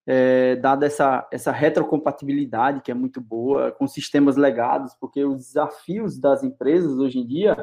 [0.07, 6.19] é, dada essa, essa retrocompatibilidade que é muito boa, com sistemas legados, porque os desafios
[6.19, 7.57] das empresas hoje em dia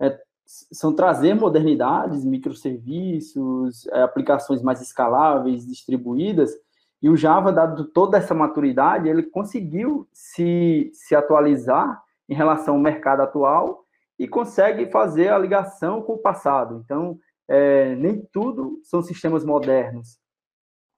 [0.00, 6.52] é, são trazer modernidades, microserviços, é, aplicações mais escaláveis, distribuídas,
[7.00, 12.80] e o Java, dado toda essa maturidade, ele conseguiu se, se atualizar em relação ao
[12.80, 13.84] mercado atual
[14.18, 16.82] e consegue fazer a ligação com o passado.
[16.84, 20.18] Então, é, nem tudo são sistemas modernos.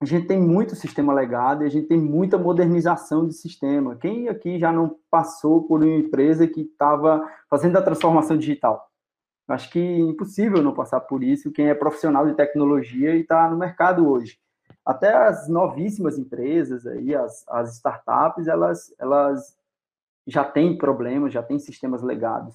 [0.03, 3.97] A gente tem muito sistema legado e a gente tem muita modernização de sistema.
[3.97, 8.89] Quem aqui já não passou por uma empresa que estava fazendo a transformação digital?
[9.47, 11.53] Acho que é impossível não passar por isso.
[11.53, 14.39] Quem é profissional de tecnologia e está no mercado hoje
[14.85, 19.57] até as novíssimas empresas aí, as, as startups, elas, elas
[20.27, 22.55] já têm problemas, já têm sistemas legados.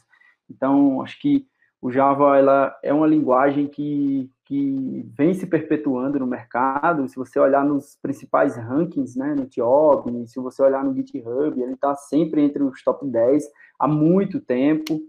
[0.49, 1.47] Então, acho que
[1.81, 7.07] o Java ela é uma linguagem que, que vem se perpetuando no mercado.
[7.07, 11.73] Se você olhar nos principais rankings, né, no TIOB, se você olhar no GitHub, ele
[11.73, 13.43] está sempre entre os top 10
[13.77, 14.99] há muito tempo.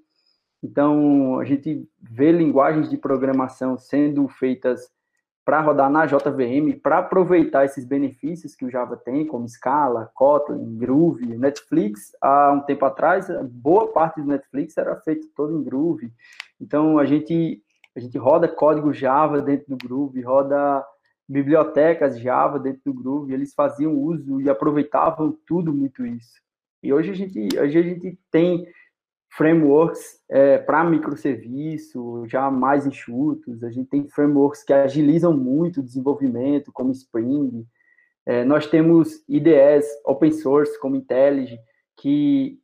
[0.63, 4.91] Então, a gente vê linguagens de programação sendo feitas
[5.47, 10.77] para rodar na JVM, para aproveitar esses benefícios que o Java tem, como Scala, Kotlin,
[10.77, 16.13] Groove, Netflix, há um tempo atrás, boa parte do Netflix era feito todo em Groove.
[16.61, 17.63] Então, a gente,
[17.97, 20.85] a gente roda código Java dentro do Groove, roda
[21.29, 26.41] bibliotecas Java dentro do Groove, eles faziam uso e aproveitavam tudo muito isso.
[26.83, 28.67] E hoje a gente, hoje a gente tem
[29.31, 35.83] frameworks é, para microserviço, já mais enxutos, a gente tem frameworks que agilizam muito o
[35.83, 37.67] desenvolvimento, como Spring,
[38.25, 41.59] é, nós temos IDEs open source, como IntelliJ,
[41.97, 42.59] que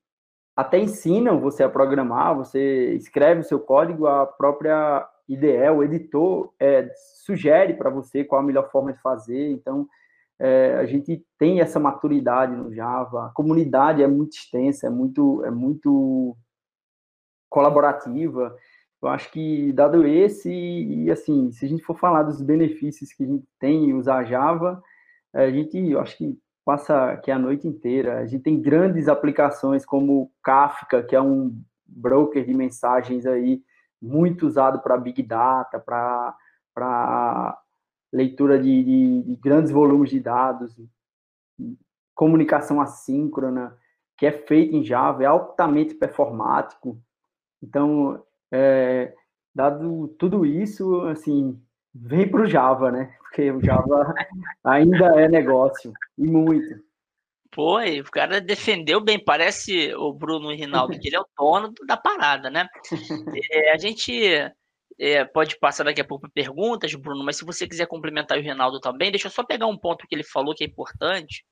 [0.57, 6.53] até ensinam você a programar, você escreve o seu código, a própria IDE, o editor,
[6.59, 6.91] é,
[7.25, 9.87] sugere para você qual a melhor forma de fazer, então
[10.39, 15.45] é, a gente tem essa maturidade no Java, a comunidade é muito extensa, é muito,
[15.45, 16.37] é muito
[17.53, 18.57] colaborativa.
[19.01, 23.25] Eu acho que, dado esse, e assim, se a gente for falar dos benefícios que
[23.25, 24.83] a gente tem em usar Java,
[25.33, 28.21] a gente, eu acho que passa aqui a noite inteira.
[28.21, 31.55] A gente tem grandes aplicações como Kafka, que é um
[31.87, 33.63] broker de mensagens aí
[34.01, 37.59] muito usado para Big Data, para
[38.13, 40.77] leitura de, de, de, grandes volumes de dados,
[42.15, 43.77] comunicação assíncrona,
[44.17, 47.01] que é feita em Java, é altamente performático.
[47.63, 49.13] Então, é,
[49.55, 51.61] dado tudo isso, assim,
[51.95, 53.17] vem para o Java, né?
[53.23, 54.15] Porque o Java
[54.65, 56.83] ainda é negócio, e muito.
[57.51, 61.97] Pô, o cara defendeu bem, parece o Bruno Rinaldo, que ele é o dono da
[61.97, 62.67] parada, né?
[63.53, 64.13] É, a gente
[64.99, 68.43] é, pode passar daqui a pouco para perguntas, Bruno, mas se você quiser complementar o
[68.43, 71.45] Rinaldo também, deixa eu só pegar um ponto que ele falou que é importante,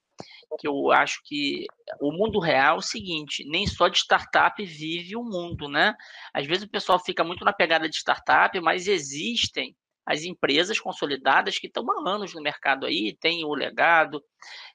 [0.59, 1.67] que eu acho que
[2.01, 5.95] o mundo real é o seguinte, nem só de startup vive o mundo, né?
[6.35, 9.75] Às vezes o pessoal fica muito na pegada de startup, mas existem
[10.11, 14.21] as empresas consolidadas que estão há anos no mercado aí, tem o legado,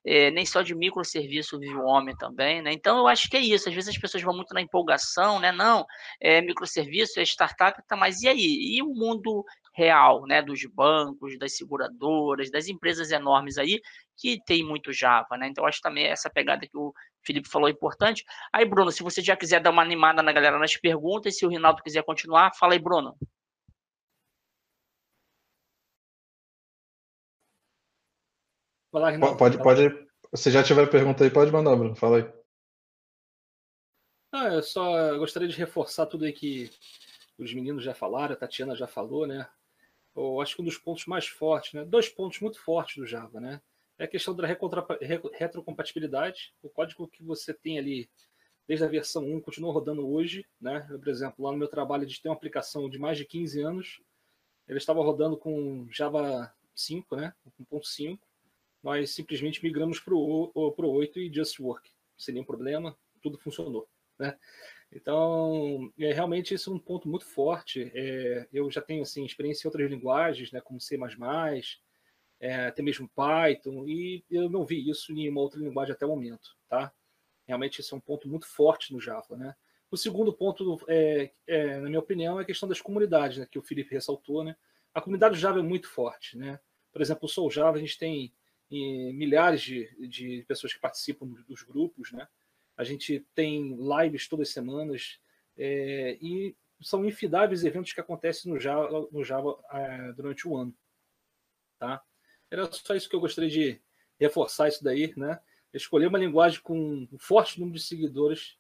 [0.05, 2.71] é, nem só de microserviço vive o homem também, né?
[2.71, 3.67] Então eu acho que é isso.
[3.67, 5.51] Às vezes as pessoas vão muito na empolgação, né?
[5.51, 5.85] Não,
[6.21, 8.77] é microserviço, é startup, tá, mas e aí?
[8.77, 9.43] E o mundo
[9.73, 10.41] real, né?
[10.41, 13.81] Dos bancos, das seguradoras, das empresas enormes aí
[14.17, 15.49] que tem muito Java, né?
[15.49, 16.93] Então acho também essa pegada que o
[17.25, 18.23] Felipe falou é importante.
[18.53, 21.49] Aí, Bruno, se você já quiser dar uma animada na galera nas perguntas, se o
[21.49, 23.17] Rinaldo quiser continuar, fala aí, Bruno.
[28.99, 30.07] Lá, pode, pode.
[30.33, 31.95] Se já tiver pergunta aí, pode mandar, Bruno.
[31.95, 32.33] Fala aí.
[34.31, 36.69] Ah, eu só gostaria de reforçar tudo aí que
[37.37, 39.47] os meninos já falaram, a Tatiana já falou, né?
[40.15, 41.85] Eu acho que um dos pontos mais fortes, né?
[41.85, 43.61] Dois pontos muito fortes do Java, né?
[43.97, 46.53] É a questão da retrocompatibilidade.
[46.61, 48.09] O código que você tem ali
[48.67, 50.85] desde a versão 1 continua rodando hoje, né?
[50.89, 53.61] Eu, por exemplo, lá no meu trabalho gente tem uma aplicação de mais de 15
[53.61, 54.01] anos.
[54.67, 57.33] Ele estava rodando com Java 5, né?
[57.61, 58.19] 1.5
[58.85, 63.89] nós simplesmente migramos para o 8 e just work, sem nenhum problema, tudo funcionou.
[64.19, 64.37] Né?
[64.91, 67.91] Então, é, realmente isso é um ponto muito forte.
[67.95, 70.99] É, eu já tenho assim, experiência em outras linguagens, né, como C++,
[72.39, 76.09] é, até mesmo Python, e eu não vi isso em nenhuma outra linguagem até o
[76.09, 76.55] momento.
[76.69, 76.93] Tá?
[77.47, 79.35] Realmente isso é um ponto muito forte no Java.
[79.35, 79.55] Né?
[79.89, 83.57] O segundo ponto, é, é, na minha opinião, é a questão das comunidades, né, que
[83.57, 84.43] o Felipe ressaltou.
[84.43, 84.55] Né?
[84.93, 86.37] A comunidade Java é muito forte.
[86.37, 86.59] Né?
[86.91, 88.31] Por exemplo, o Soul Java, a gente tem
[88.69, 92.27] e milhares de, de pessoas que participam dos grupos, né?
[92.77, 95.19] A gente tem lives todas as semanas
[95.57, 100.75] é, e são infidáveis eventos que acontecem no Java, no Java é, durante o ano,
[101.79, 102.03] tá?
[102.49, 103.81] Era só isso que eu gostaria de
[104.19, 105.39] reforçar isso daí, né?
[105.73, 108.57] Escolher uma linguagem com um forte número de seguidores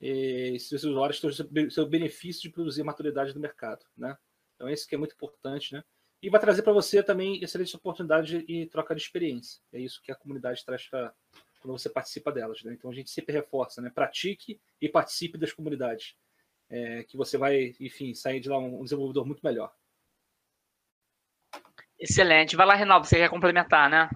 [0.00, 4.16] e seus usuários têm o seu benefício de produzir maturidade no mercado, né?
[4.54, 5.84] Então, esse que é muito importante, né?
[6.22, 9.60] E vai trazer para você também excelentes oportunidades e troca de experiência.
[9.72, 11.14] É isso que a comunidade traz para
[11.60, 12.62] quando você participa delas.
[12.62, 12.74] Né?
[12.74, 13.90] Então a gente sempre reforça, né?
[13.94, 16.14] Pratique e participe das comunidades.
[16.70, 19.72] É, que você vai, enfim, sair de lá um desenvolvedor muito melhor.
[21.98, 22.56] Excelente.
[22.56, 24.10] Vai lá, Reinaldo, você quer complementar, né?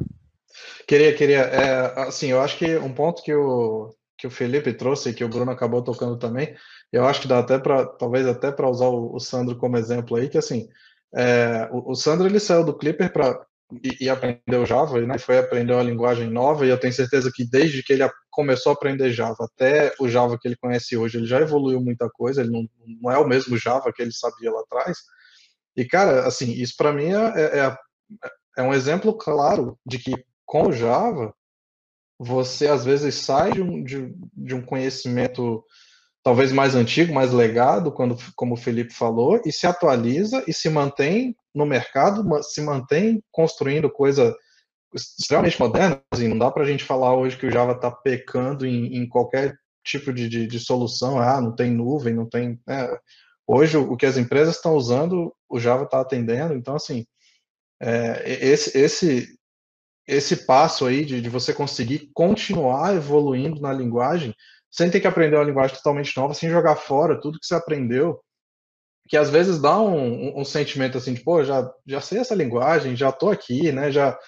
[0.87, 1.41] Queria, queria.
[1.41, 5.25] É, assim, eu acho que um ponto que o, que o Felipe trouxe e que
[5.25, 6.55] o Bruno acabou tocando também,
[6.93, 10.17] eu acho que dá até para, talvez até para usar o, o Sandro como exemplo
[10.17, 10.69] aí, que assim,
[11.14, 13.44] é, o, o, Sandro ele saiu do Clipper para
[13.83, 15.18] e, e, aprendeu Java, né?
[15.18, 18.75] Foi aprender uma linguagem nova e eu tenho certeza que desde que ele começou a
[18.75, 22.42] aprender Java até o Java que ele conhece hoje, ele já evoluiu muita coisa.
[22.42, 22.68] Ele não,
[23.01, 24.98] não é o mesmo Java que ele sabia lá atrás.
[25.77, 27.77] E cara, assim, isso para mim é, é, é,
[28.59, 30.12] é um exemplo claro de que
[30.44, 31.35] com o Java
[32.18, 35.64] você às vezes sai de um, de, de um conhecimento
[36.22, 40.68] talvez mais antigo, mais legado, quando, como o Felipe falou, e se atualiza e se
[40.70, 44.35] mantém no mercado, se mantém construindo coisa
[44.94, 46.00] extremamente moderna.
[46.12, 49.08] Assim, não dá para a gente falar hoje que o Java está pecando em, em,
[49.08, 51.18] qualquer tipo de, de, de, solução.
[51.18, 52.61] Ah, não tem nuvem, não tem.
[52.68, 52.98] É,
[53.46, 56.54] hoje, o que as empresas estão usando, o Java está atendendo.
[56.54, 57.04] Então, assim,
[57.80, 59.38] é, esse, esse,
[60.06, 64.35] esse passo aí de, de você conseguir continuar evoluindo na linguagem
[64.72, 68.18] sem ter que aprender uma linguagem totalmente nova, sem jogar fora tudo que você aprendeu,
[69.06, 72.35] que às vezes dá um, um, um sentimento assim de, pô, já, já sei essa
[72.35, 74.18] linguagem, já tô aqui, né, já,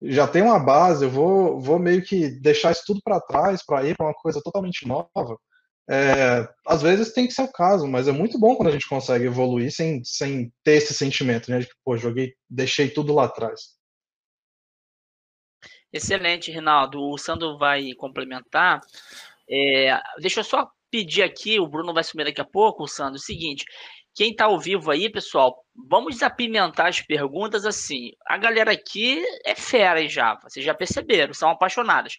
[0.00, 3.84] já tem uma base, eu vou, vou meio que deixar isso tudo para trás para
[3.84, 5.36] ir para uma coisa totalmente nova.
[5.90, 8.88] É, às vezes tem que ser o caso, mas é muito bom quando a gente
[8.88, 13.24] consegue evoluir sem, sem ter esse sentimento, né, de que, pô, joguei, deixei tudo lá
[13.24, 13.82] atrás.
[15.92, 17.02] Excelente, Rinaldo.
[17.02, 18.80] O Sandro vai complementar.
[19.48, 23.18] É, deixa eu só pedir aqui, o Bruno vai sumir daqui a pouco, Sandro, o
[23.18, 23.64] seguinte,
[24.14, 28.10] quem está ao vivo aí, pessoal, vamos apimentar as perguntas assim.
[28.26, 32.16] A galera aqui é fera em Java, vocês já perceberam, são apaixonadas.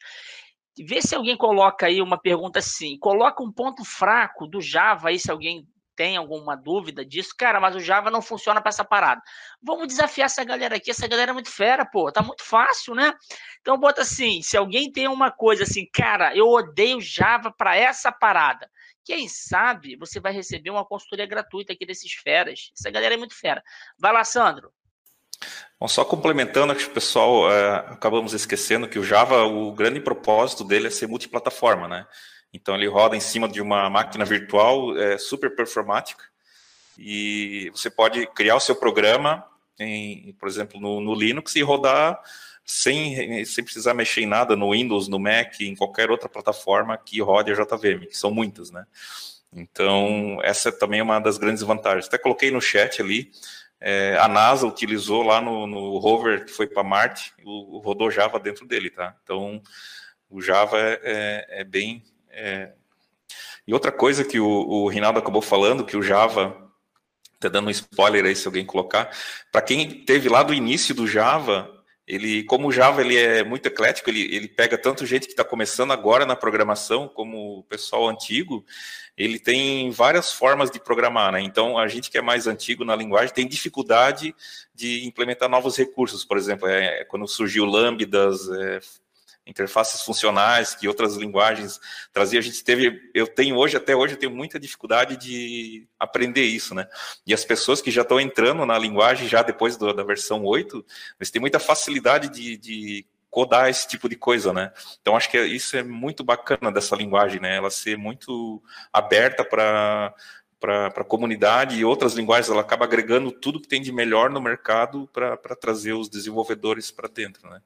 [0.80, 5.20] Vê se alguém coloca aí uma pergunta assim, coloca um ponto fraco do Java aí,
[5.20, 9.22] se alguém tem alguma dúvida disso, cara, mas o Java não funciona para essa parada.
[9.62, 13.14] Vamos desafiar essa galera aqui, essa galera é muito fera, pô, tá muito fácil, né?
[13.62, 18.12] Então bota assim, se alguém tem uma coisa assim, cara, eu odeio Java para essa
[18.12, 18.70] parada,
[19.06, 22.72] quem sabe você vai receber uma consultoria gratuita aqui desses feras.
[22.78, 23.62] Essa galera é muito fera.
[23.98, 24.72] Vai lá, Sandro.
[25.80, 30.00] Bom, só complementando, acho que o pessoal é, acabamos esquecendo que o Java, o grande
[30.00, 32.08] propósito dele é ser multiplataforma, né?
[32.54, 36.24] Então ele roda em cima de uma máquina virtual é, super performática
[36.98, 39.44] e você pode criar o seu programa,
[39.80, 42.22] em, por exemplo, no, no, Linux e rodar
[42.64, 47.22] sem, sem precisar mexer em nada no Windows, no Mac, em qualquer outra plataforma que
[47.22, 48.86] rode a JVM, que são muitas, né?
[49.52, 52.08] Então, essa é também uma das grandes vantagens.
[52.08, 53.32] Até coloquei no chat ali,
[53.80, 58.10] é, a NASA utilizou lá no, no rover que foi para Marte, o, o, rodou
[58.10, 59.16] Java dentro dele, tá?
[59.24, 59.62] Então,
[60.30, 62.04] o Java é, é, é bem...
[62.34, 62.74] É...
[63.66, 66.64] E outra coisa que o, o Rinaldo acabou falando, que o Java
[67.44, 69.12] Tá dando um spoiler aí se alguém colocar.
[69.52, 71.70] Para quem teve lá do início do Java,
[72.08, 75.44] ele, como o Java ele é muito eclético, ele, ele pega tanto gente que está
[75.44, 78.66] começando agora na programação, como o pessoal antigo,
[79.18, 81.42] ele tem várias formas de programar, né?
[81.42, 84.34] Então, a gente que é mais antigo na linguagem tem dificuldade
[84.74, 88.80] de implementar novos recursos, por exemplo, é, quando surgiu lambdas, é,
[89.46, 91.80] interfaces funcionais que outras linguagens
[92.12, 92.40] traziam.
[92.40, 96.74] A gente teve, eu tenho hoje, até hoje, eu tenho muita dificuldade de aprender isso,
[96.74, 96.88] né?
[97.26, 100.86] E as pessoas que já estão entrando na linguagem, já depois do, da versão 8,
[101.20, 104.72] eles têm muita facilidade de, de codar esse tipo de coisa, né?
[105.02, 107.58] Então acho que isso é muito bacana dessa linguagem, né?
[107.58, 110.14] Ela ser muito aberta para
[110.64, 114.40] para a comunidade e outras linguagens, ela acaba agregando tudo que tem de melhor no
[114.40, 117.62] mercado para trazer os desenvolvedores para dentro, né?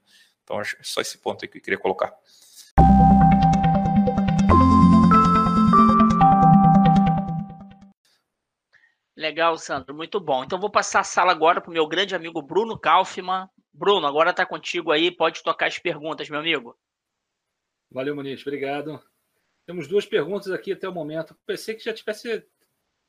[0.47, 2.17] Então, acho só esse ponto aí que eu queria colocar.
[9.13, 10.45] Legal, Sandro, muito bom.
[10.45, 13.49] Então, vou passar a sala agora para o meu grande amigo Bruno Kaufmann.
[13.73, 16.79] Bruno, agora está contigo aí, pode tocar as perguntas, meu amigo.
[17.91, 19.03] Valeu, Muniz, obrigado.
[19.65, 21.35] Temos duas perguntas aqui até o momento.
[21.45, 22.47] Pensei que já tivesse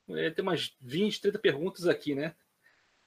[0.09, 2.35] é, ter umas 20, 30 perguntas aqui, né?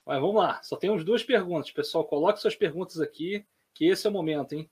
[0.07, 1.71] Mas vamos lá, só temos duas perguntas.
[1.71, 4.71] Pessoal, coloque suas perguntas aqui que esse é o momento, hein?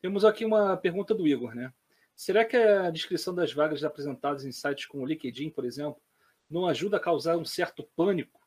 [0.00, 1.72] Temos aqui uma pergunta do Igor, né?
[2.14, 6.00] Será que a descrição das vagas apresentadas em sites como o LinkedIn, por exemplo,
[6.48, 8.40] não ajuda a causar um certo pânico,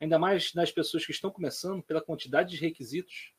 [0.00, 3.32] ainda mais nas pessoas que estão começando, pela quantidade de requisitos?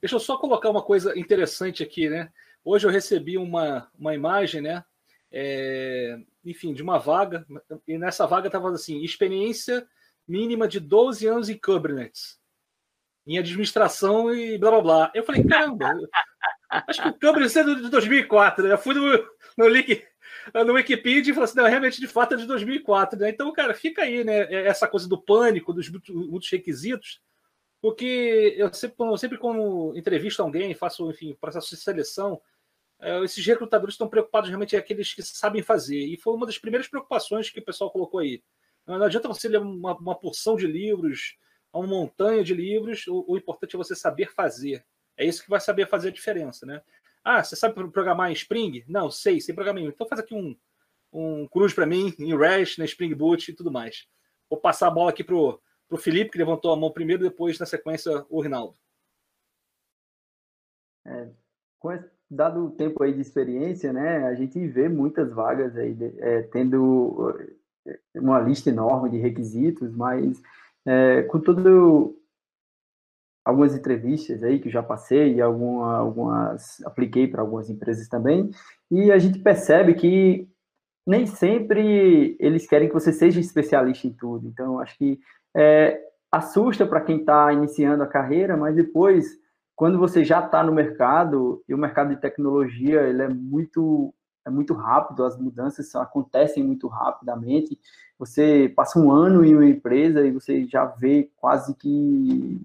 [0.00, 2.32] Deixa eu só colocar uma coisa interessante aqui, né?
[2.64, 4.84] Hoje eu recebi uma, uma imagem, né?
[5.30, 7.46] É, enfim, de uma vaga,
[7.86, 9.86] e nessa vaga estava assim: experiência
[10.26, 12.37] mínima de 12 anos em Kubernetes
[13.28, 15.12] em administração e blá blá blá.
[15.14, 15.94] Eu falei, caramba,
[16.70, 18.66] acho que o Kubernetes é de 2004.
[18.66, 18.72] Né?
[18.72, 20.02] Eu fui no, no link
[20.54, 23.18] no Wikipedia e falei assim, não, realmente de fato é de 2004.
[23.18, 23.28] Né?
[23.28, 24.44] Então, cara, fica aí, né?
[24.44, 27.20] É, essa coisa do pânico, dos muitos requisitos,
[27.82, 32.40] porque eu sempre, sempre quando entrevisto alguém, faço, enfim, processo de seleção,
[32.98, 35.98] é, esses recrutadores estão preocupados realmente é aqueles que sabem fazer.
[35.98, 38.42] E foi uma das primeiras preocupações que o pessoal colocou aí.
[38.86, 41.36] Não adianta você ler uma, uma porção de livros,
[41.78, 44.84] uma montanha de livros, o, o, importante é você saber fazer.
[45.16, 46.82] É isso que vai saber fazer a diferença, né?
[47.24, 48.84] Ah, você sabe programar em Spring?
[48.88, 49.82] Não, sei, sei programar.
[49.82, 50.56] Então faz aqui um,
[51.12, 54.06] um cruz para mim em REST, na Spring Boot e tudo mais.
[54.48, 57.66] Vou passar a bola aqui pro, pro Felipe, que levantou a mão primeiro, depois, na
[57.66, 58.76] sequência, o Rinaldo.
[61.06, 61.30] É,
[61.82, 66.42] esse, dado o tempo aí de experiência, né, a gente vê muitas vagas aí é,
[66.42, 67.34] tendo
[67.86, 70.40] é, uma lista enorme de requisitos, mas
[70.86, 72.14] é, com tudo
[73.44, 78.50] algumas entrevistas aí que já passei e alguma, algumas apliquei para algumas empresas também
[78.90, 80.46] e a gente percebe que
[81.06, 84.46] nem sempre eles querem que você seja especialista em tudo.
[84.46, 85.18] Então acho que
[85.56, 85.98] é,
[86.30, 89.38] assusta para quem está iniciando a carreira mas depois
[89.74, 94.12] quando você já está no mercado e o mercado de tecnologia ele é muito
[94.48, 97.78] é muito rápido, as mudanças acontecem muito rapidamente.
[98.18, 102.60] Você passa um ano em uma empresa e você já vê quase que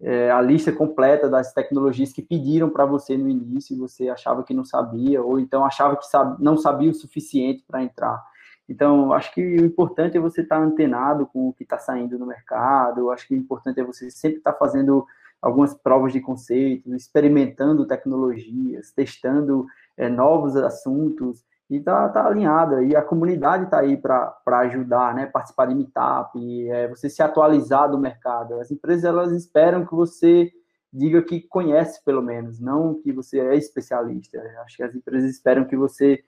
[0.00, 4.42] é, a lista completa das tecnologias que pediram para você no início e você achava
[4.42, 8.24] que não sabia, ou então achava que sabe, não sabia o suficiente para entrar.
[8.66, 12.18] Então, acho que o importante é você estar tá antenado com o que está saindo
[12.18, 15.06] no mercado, acho que o importante é você sempre estar tá fazendo
[15.40, 19.66] algumas provas de conceito, experimentando tecnologias, testando
[19.96, 22.82] é, novos assuntos, e tá, tá alinhada.
[22.82, 25.26] E a comunidade está aí para ajudar, né?
[25.26, 28.54] Participar de meetup, é, você se atualizar do mercado.
[28.54, 30.50] As empresas elas esperam que você
[30.92, 34.42] diga que conhece, pelo menos, não que você é especialista.
[34.64, 36.24] Acho que as empresas esperam que você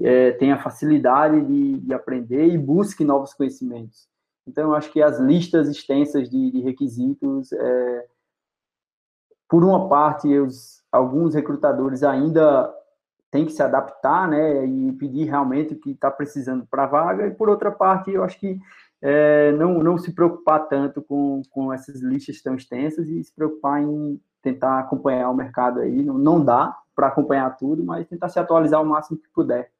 [0.00, 4.08] é, tenha facilidade de, de, aprender e busque novos conhecimentos.
[4.46, 8.06] Então, acho que as listas extensas de, de requisitos, é,
[9.54, 12.74] por uma parte, os, alguns recrutadores ainda
[13.30, 17.28] tem que se adaptar, né, e pedir realmente o que está precisando para a vaga,
[17.28, 18.58] e por outra parte, eu acho que
[19.00, 23.80] é, não, não se preocupar tanto com, com essas listas tão extensas e se preocupar
[23.80, 28.40] em tentar acompanhar o mercado aí, não, não dá para acompanhar tudo, mas tentar se
[28.40, 29.70] atualizar o máximo que puder.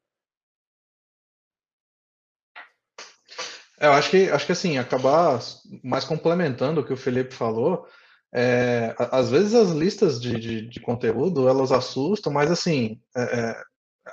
[3.81, 5.41] É, eu acho que, acho que assim, acabar
[5.83, 7.89] mais complementando o que o Felipe falou,
[8.35, 13.63] é, às vezes as listas de, de, de, conteúdo elas assustam, mas assim, é, é,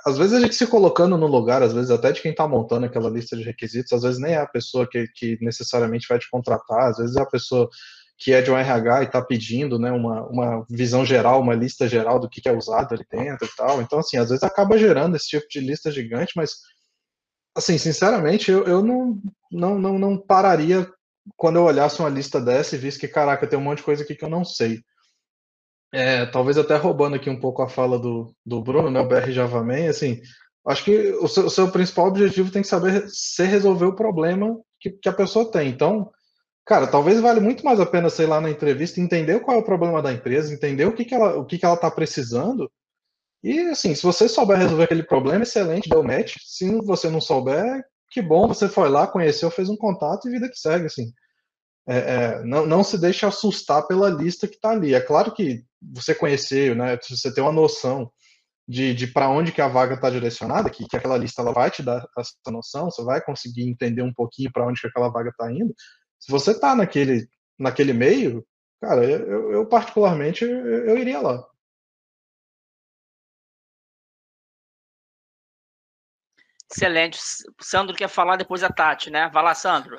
[0.06, 2.86] às vezes a gente se colocando no lugar, às vezes até de quem está montando
[2.86, 6.30] aquela lista de requisitos, às vezes nem é a pessoa que, que necessariamente vai te
[6.30, 7.68] contratar, às vezes é a pessoa
[8.16, 11.88] que é de um RH e está pedindo né, uma, uma visão geral, uma lista
[11.88, 13.82] geral do que, que é usado ali dentro e tal.
[13.82, 16.52] Então, assim, às vezes acaba gerando esse tipo de lista gigante, mas,
[17.56, 19.20] assim, sinceramente, eu, eu não,
[19.50, 20.88] não, não, não pararia
[21.36, 24.02] quando eu olhasse uma lista dessa e visse que, caraca, tem um monte de coisa
[24.02, 24.80] aqui que eu não sei.
[25.92, 29.30] É, talvez até roubando aqui um pouco a fala do, do Bruno, né, o BR
[29.30, 30.22] Javaman, assim,
[30.66, 34.58] acho que o seu, o seu, principal objetivo tem que saber ser resolver o problema
[34.80, 35.68] que, que a pessoa tem.
[35.68, 36.10] Então,
[36.64, 39.64] cara, talvez vale muito mais a pena, sei lá, na entrevista, entender qual é o
[39.64, 42.70] problema da empresa, entender o que, que ela o que, que ela está precisando.
[43.42, 46.36] E, assim, se você souber resolver aquele problema, excelente, deu match.
[46.44, 50.48] Se você não souber, que bom, você foi lá, conheceu, fez um contato e vida
[50.48, 51.12] que segue, assim.
[51.88, 54.94] É, é, não, não se deixe assustar pela lista que está ali.
[54.94, 58.12] É claro que você conhecer, né, você ter uma noção
[58.68, 61.70] de, de para onde que a vaga está direcionada, que, que aquela lista ela vai
[61.70, 65.30] te dar essa noção, você vai conseguir entender um pouquinho para onde que aquela vaga
[65.30, 65.74] está indo.
[66.20, 67.26] Se você está naquele,
[67.58, 68.46] naquele meio,
[68.80, 71.42] cara, eu, eu particularmente eu, eu iria lá.
[76.74, 77.18] Excelente.
[77.60, 79.30] Sandro quer falar depois a Tati, né?
[79.32, 79.96] Vai lá, Sandro.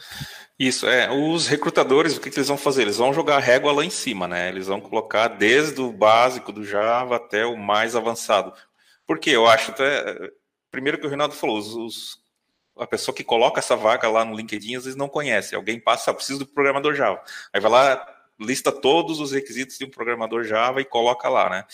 [0.58, 1.12] Isso, é.
[1.12, 2.82] Os recrutadores, o que, que, eles vão fazer?
[2.82, 4.50] Eles vão jogar régua lá em cima, né?
[4.50, 8.54] Eles vão colocar desde o básico do Java até o mais avançado.
[9.06, 10.32] Porque eu acho até.
[10.72, 12.18] Primeiro que o Renato falou, os, os,
[12.80, 15.54] a pessoa que coloca essa vaga lá no LinkedIn às vezes não conhece.
[15.54, 17.22] Alguém passa, ah, preciso do programador Java.
[17.54, 18.13] Aí vai lá,
[18.44, 21.66] lista todos os requisitos de um programador Java e coloca lá, né?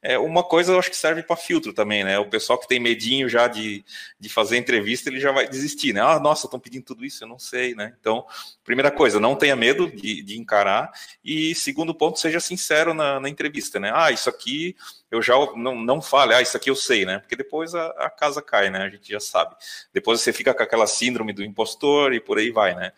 [0.00, 2.18] É, uma coisa eu acho que serve para filtro também, né?
[2.18, 3.84] O pessoal que tem medinho já de,
[4.18, 6.00] de fazer entrevista, ele já vai desistir, né?
[6.00, 7.94] Ah, nossa, estão pedindo tudo isso, eu não sei, né?
[8.00, 8.24] Então,
[8.64, 10.92] primeira coisa, não tenha medo de, de encarar.
[11.24, 13.90] E segundo ponto, seja sincero na, na, entrevista, né?
[13.92, 14.76] Ah, isso aqui
[15.10, 17.18] eu já não, não fale, ah, isso aqui eu sei, né?
[17.18, 18.84] Porque depois a, a casa cai, né?
[18.84, 19.56] A gente já sabe.
[19.92, 22.92] Depois você fica com aquela síndrome do impostor e por aí vai, né?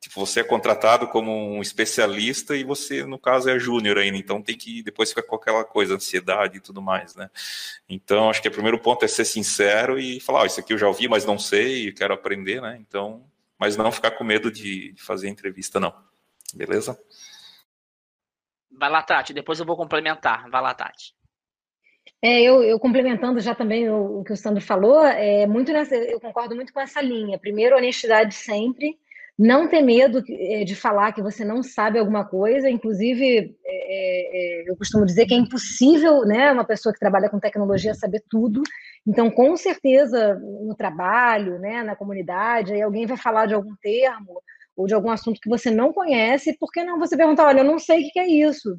[0.00, 4.40] Tipo, você é contratado como um especialista e você, no caso, é júnior ainda, então
[4.40, 7.28] tem que depois ficar com aquela coisa, ansiedade e tudo mais, né?
[7.88, 10.78] Então, acho que o primeiro ponto é ser sincero e falar, oh, isso aqui eu
[10.78, 12.78] já ouvi, mas não sei, quero aprender, né?
[12.80, 13.24] Então,
[13.58, 15.92] mas não ficar com medo de, de fazer entrevista, não.
[16.54, 16.96] Beleza?
[18.70, 20.48] Vai lá, Tati, depois eu vou complementar.
[20.48, 21.12] Vai lá, Tati.
[22.22, 25.94] É, eu, eu, complementando já também o, o, que o Sandro falou, é muito nessa,
[25.96, 27.38] eu concordo muito com essa linha.
[27.38, 28.98] Primeiro, honestidade sempre
[29.38, 34.70] não ter medo eh, de falar que você não sabe alguma coisa, inclusive é, é,
[34.70, 38.62] eu costumo dizer que é impossível, né, uma pessoa que trabalha com tecnologia saber tudo.
[39.06, 44.42] Então, com certeza, no trabalho, né, na comunidade, aí alguém vai falar de algum termo
[44.76, 47.64] ou de algum assunto que você não conhece, por que não você perguntar, olha, eu
[47.64, 48.76] não sei o que é isso?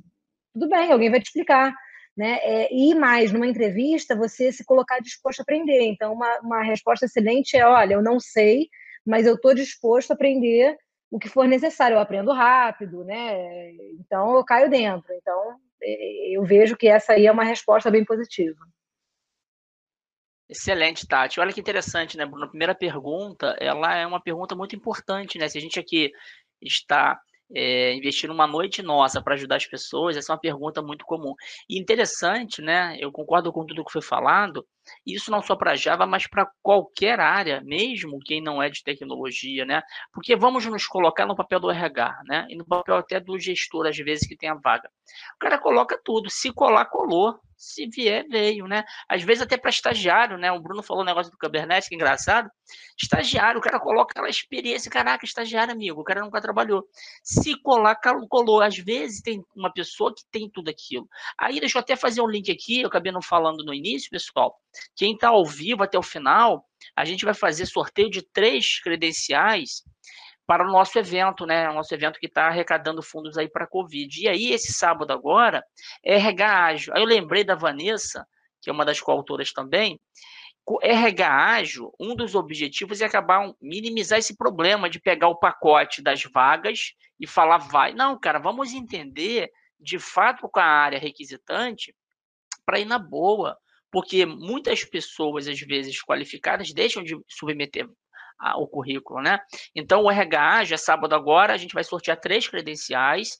[0.53, 1.73] Tudo bem, alguém vai te explicar.
[2.17, 2.37] Né?
[2.41, 5.83] É, e mais, numa entrevista, você se colocar disposto a aprender.
[5.83, 8.67] Então, uma, uma resposta excelente é: olha, eu não sei,
[9.09, 10.77] mas eu estou disposto a aprender
[11.09, 11.95] o que for necessário.
[11.95, 13.71] Eu aprendo rápido, né?
[13.99, 15.11] Então eu caio dentro.
[15.13, 18.59] Então eu vejo que essa aí é uma resposta bem positiva.
[20.47, 21.39] Excelente, Tati.
[21.39, 22.45] Olha que interessante, né, Bruno?
[22.45, 25.47] A primeira pergunta, ela é uma pergunta muito importante, né?
[25.47, 26.11] Se a gente aqui
[26.61, 27.19] está
[27.53, 31.33] é, investir uma noite nossa para ajudar as pessoas, essa é uma pergunta muito comum.
[31.69, 32.97] E interessante, né?
[32.99, 34.65] Eu concordo com tudo que foi falado,
[35.05, 39.65] isso não só para Java, mas para qualquer área, mesmo quem não é de tecnologia,
[39.65, 39.81] né?
[40.13, 42.47] Porque vamos nos colocar no papel do RH, né?
[42.49, 44.89] E no papel até do gestor, às vezes, que tem a vaga.
[45.35, 48.85] O cara coloca tudo, se colar, colou se vier, veio, né?
[49.07, 50.49] Às vezes até para estagiário, né?
[50.49, 52.49] O Bruno falou um negócio do Kubernetes, que engraçado.
[52.97, 56.87] Estagiário, o cara coloca aquela experiência, caraca, estagiário, amigo, o cara nunca trabalhou.
[57.21, 57.99] Se colar,
[58.29, 58.61] colou.
[58.61, 61.07] Às vezes tem uma pessoa que tem tudo aquilo.
[61.37, 64.57] Aí deixa eu até fazer um link aqui, eu acabei não falando no início, pessoal.
[64.95, 69.83] Quem está ao vivo até o final, a gente vai fazer sorteio de três credenciais
[70.49, 71.69] para o nosso evento, né?
[71.69, 74.19] O nosso evento que está arrecadando fundos aí para a Covid.
[74.19, 75.63] E aí, esse sábado agora,
[76.03, 76.93] é RH ágil.
[76.95, 78.25] Aí eu lembrei da Vanessa,
[78.59, 80.01] que é uma das coautoras também.
[80.81, 86.23] RH ágil, um dos objetivos é acabar minimizar esse problema de pegar o pacote das
[86.23, 87.93] vagas e falar vai.
[87.93, 91.95] Não, cara, vamos entender de fato com a área requisitante
[92.65, 93.55] para ir na boa,
[93.91, 97.87] porque muitas pessoas às vezes qualificadas deixam de submeter
[98.55, 99.39] o currículo, né?
[99.75, 103.39] Então, o RH, já é sábado agora, a gente vai sortear três credenciais.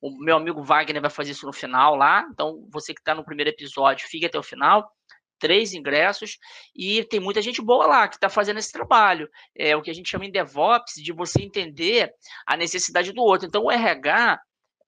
[0.00, 2.26] O meu amigo Wagner vai fazer isso no final lá.
[2.30, 4.90] Então, você que está no primeiro episódio, fique até o final.
[5.38, 6.38] Três ingressos.
[6.74, 9.28] E tem muita gente boa lá que está fazendo esse trabalho.
[9.54, 12.12] É o que a gente chama em DevOps, de você entender
[12.46, 13.46] a necessidade do outro.
[13.46, 14.40] Então, o RH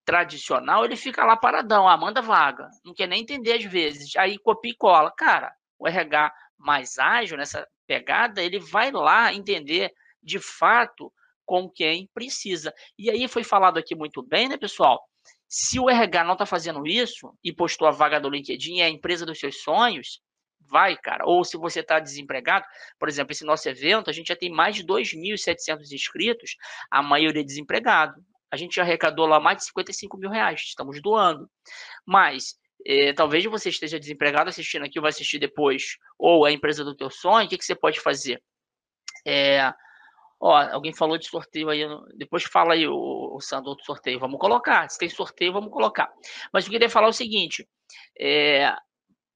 [0.08, 4.38] tradicional, ele fica lá paradão, ah, manda vaga, não quer nem entender às vezes, aí
[4.38, 5.12] copia e cola.
[5.14, 11.10] Cara, o RH mais ágil nessa pegada, ele vai lá entender de fato
[11.44, 12.72] com quem precisa.
[12.98, 15.02] E aí foi falado aqui muito bem, né, pessoal?
[15.48, 18.90] Se o RH não está fazendo isso e postou a vaga do LinkedIn, é a
[18.90, 20.20] empresa dos seus sonhos,
[20.60, 21.24] vai, cara.
[21.26, 22.66] Ou se você está desempregado,
[22.98, 26.56] por exemplo, esse nosso evento, a gente já tem mais de 2.700 inscritos,
[26.90, 28.22] a maioria desempregado.
[28.50, 31.50] A gente arrecadou lá mais de 55 mil reais, estamos doando.
[32.06, 36.94] Mas é, talvez você esteja desempregado assistindo aqui vai assistir depois, ou a empresa do
[36.94, 38.42] teu sonho, o que, que você pode fazer?
[39.26, 39.72] É,
[40.40, 41.82] ó, alguém falou de sorteio aí,
[42.16, 44.88] depois fala aí, o, o Sandro, outro sorteio, vamos colocar.
[44.88, 46.10] Se tem sorteio, vamos colocar.
[46.52, 47.68] Mas eu queria falar o seguinte:
[48.18, 48.74] é,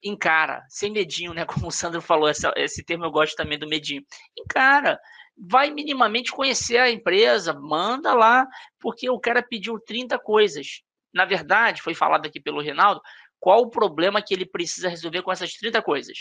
[0.02, 1.44] encara, sem medinho, né?
[1.46, 4.02] Como o Sandro falou, essa, esse termo eu gosto também do medinho.
[4.38, 4.98] Encara,
[5.36, 8.46] vai minimamente conhecer a empresa, manda lá,
[8.80, 10.82] porque o cara pediu 30 coisas.
[11.12, 13.00] Na verdade, foi falado aqui pelo Reinaldo,
[13.42, 16.16] qual o problema que ele precisa resolver com essas 30 coisas.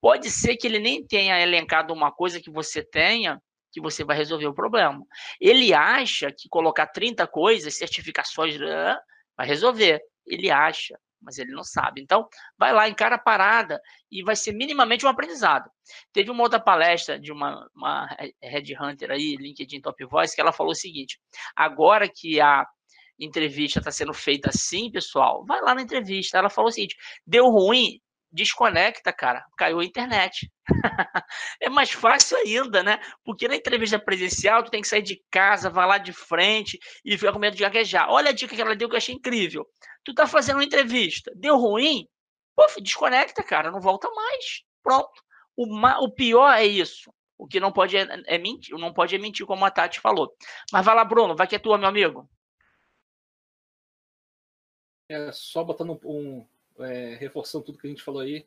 [0.00, 3.38] Pode ser que ele nem tenha elencado uma coisa que você tenha,
[3.70, 5.04] que você vai resolver o problema.
[5.38, 8.56] Ele acha que colocar 30 coisas, certificações,
[9.36, 10.00] vai resolver.
[10.26, 12.02] Ele acha mas ele não sabe.
[12.02, 15.70] Então, vai lá, encara a parada e vai ser minimamente um aprendizado.
[16.12, 18.06] Teve uma outra palestra de uma, uma
[18.80, 21.18] Hunter aí, LinkedIn Top Voice, que ela falou o seguinte:
[21.56, 22.66] agora que a
[23.18, 26.38] entrevista está sendo feita assim, pessoal, vai lá na entrevista.
[26.38, 26.96] Ela falou o seguinte:
[27.26, 28.00] deu ruim,
[28.34, 30.50] desconecta, cara, caiu a internet.
[31.60, 32.98] é mais fácil ainda, né?
[33.24, 37.16] Porque na entrevista presencial, tu tem que sair de casa, vai lá de frente e
[37.16, 38.10] fica com medo de gaguejar.
[38.10, 39.64] Olha a dica que ela deu que eu achei incrível.
[40.04, 42.06] Tu tá fazendo uma entrevista, deu ruim,
[42.56, 44.62] pô, desconecta, cara, não volta mais.
[44.82, 45.22] Pronto.
[45.56, 45.66] O,
[46.04, 47.12] o pior é isso.
[47.38, 50.32] O que não pode é, é, mentir, não pode é mentir, como a Tati falou.
[50.72, 52.28] Mas vai lá, Bruno, vai que é tua, meu amigo.
[55.08, 56.46] É, só botando um,
[56.78, 58.46] é, reforçando tudo que a gente falou aí,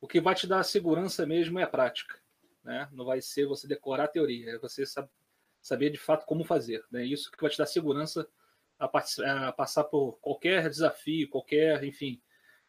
[0.00, 2.18] o que vai te dar segurança mesmo é a prática.
[2.62, 2.88] Né?
[2.92, 4.84] Não vai ser você decorar a teoria, é você
[5.60, 6.84] saber de fato como fazer.
[6.90, 7.04] Né?
[7.04, 8.28] isso que vai te dar segurança
[8.78, 12.20] a, a, passar por qualquer desafio, qualquer, enfim,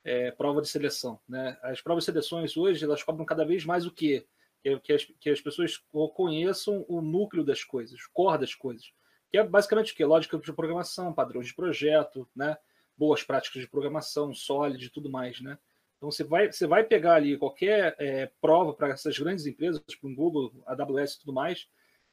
[0.03, 1.19] é, prova de seleção.
[1.27, 1.57] Né?
[1.61, 4.25] As provas de seleções hoje elas cobram cada vez mais o quê?
[4.61, 5.77] Que, que, as, que as pessoas
[6.15, 8.91] conheçam o núcleo das coisas, o core das coisas.
[9.29, 10.05] Que é basicamente o quê?
[10.05, 12.57] Lógica de programação, padrões de projeto, né?
[12.97, 15.57] Boas práticas de programação, sólido e tudo mais, né?
[15.97, 20.09] Então você vai, você vai pegar ali qualquer é, prova para essas grandes empresas, para
[20.09, 21.67] o Google, AWS e tudo mais,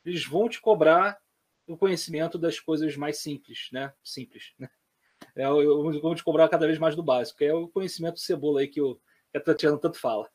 [0.05, 1.19] eles vão te cobrar
[1.67, 3.93] o conhecimento das coisas mais simples, né?
[4.03, 4.69] Simples, né?
[5.35, 8.69] É, vão te cobrar cada vez mais do básico, que é o conhecimento cebola aí
[8.69, 8.97] que, o,
[9.31, 10.31] que a Tatiana tanto fala.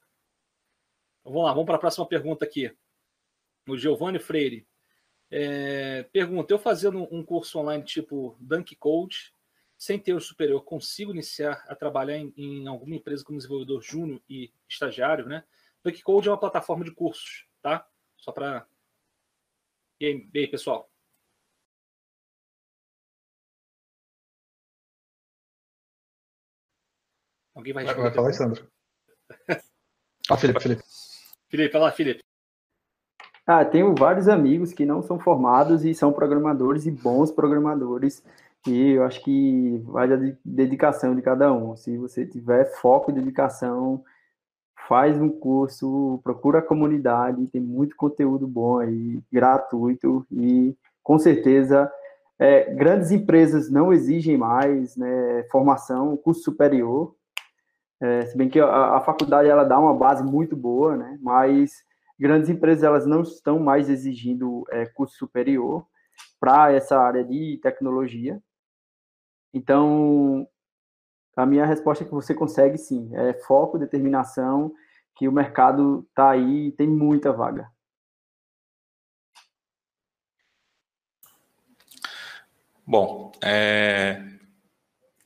[1.21, 2.75] Então, vamos lá, vamos para a próxima pergunta aqui.
[3.67, 4.67] O Giovanni Freire.
[5.31, 9.33] É, pergunta: eu fazendo um curso online tipo Dunk Code,
[9.79, 14.21] sem ter o superior, consigo iniciar a trabalhar em, em alguma empresa como desenvolvedor júnior
[14.29, 15.45] e estagiário, né?
[15.81, 17.87] Duck Code é uma plataforma de cursos, tá?
[18.17, 18.67] Só para.
[19.97, 20.91] E aí, e aí, pessoal?
[27.55, 28.09] Alguém vai responder?
[28.09, 28.71] Vai falar, Sandro.
[30.29, 30.83] ah, Felipe, Felipe.
[31.47, 32.23] Felipe, vai lá, Felipe.
[33.47, 38.23] Ah, tenho vários amigos que não são formados e são programadores e bons programadores
[38.67, 41.75] e eu acho que vai da dedicação de cada um.
[41.75, 44.03] Se você tiver foco e dedicação,
[44.87, 51.91] faz um curso, procura a comunidade, tem muito conteúdo bom aí, gratuito, e com certeza
[52.39, 57.13] é, grandes empresas não exigem mais né, formação, curso superior,
[58.01, 61.83] é, se bem que a, a, faculdade ela dá uma base muito boa, né, mas
[62.17, 65.85] grandes empresas elas não estão mais exigindo é, curso superior
[66.39, 68.41] para essa área de tecnologia.
[69.53, 70.47] Então,
[71.35, 73.09] a minha resposta é que você consegue sim.
[73.13, 74.73] É foco, determinação,
[75.15, 77.69] que o mercado está aí e tem muita vaga.
[82.85, 84.21] Bom, é...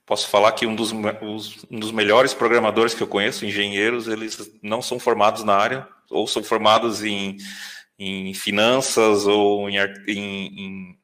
[0.05, 4.81] posso falar que um dos, um dos melhores programadores que eu conheço, engenheiros, eles não
[4.81, 7.37] são formados na área, ou são formados em,
[7.97, 10.99] em finanças ou em, em,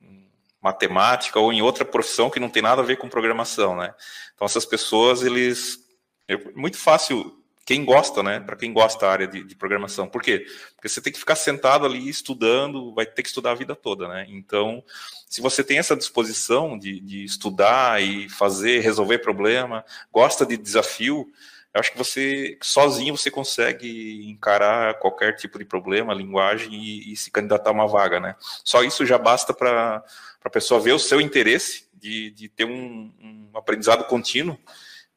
[0.61, 3.93] matemática ou em outra profissão que não tem nada a ver com programação, né?
[4.35, 5.79] Então essas pessoas, eles
[6.27, 7.35] é muito fácil
[7.69, 8.39] quem gosta, né?
[8.39, 10.07] Para quem gosta da área de, de, programação.
[10.07, 10.43] Por quê?
[10.75, 14.07] Porque você tem que ficar sentado ali estudando, vai ter que estudar a vida toda,
[14.07, 14.25] né?
[14.27, 14.83] Então,
[15.27, 21.31] se você tem essa disposição de, de estudar e fazer, resolver problema, gosta de desafio,
[21.73, 27.15] eu acho que você sozinho você consegue encarar qualquer tipo de problema, linguagem e, e
[27.15, 28.35] se candidatar a uma vaga, né?
[28.63, 30.03] Só isso já basta para
[30.43, 34.57] a pessoa ver o seu interesse de, de ter um, um aprendizado contínuo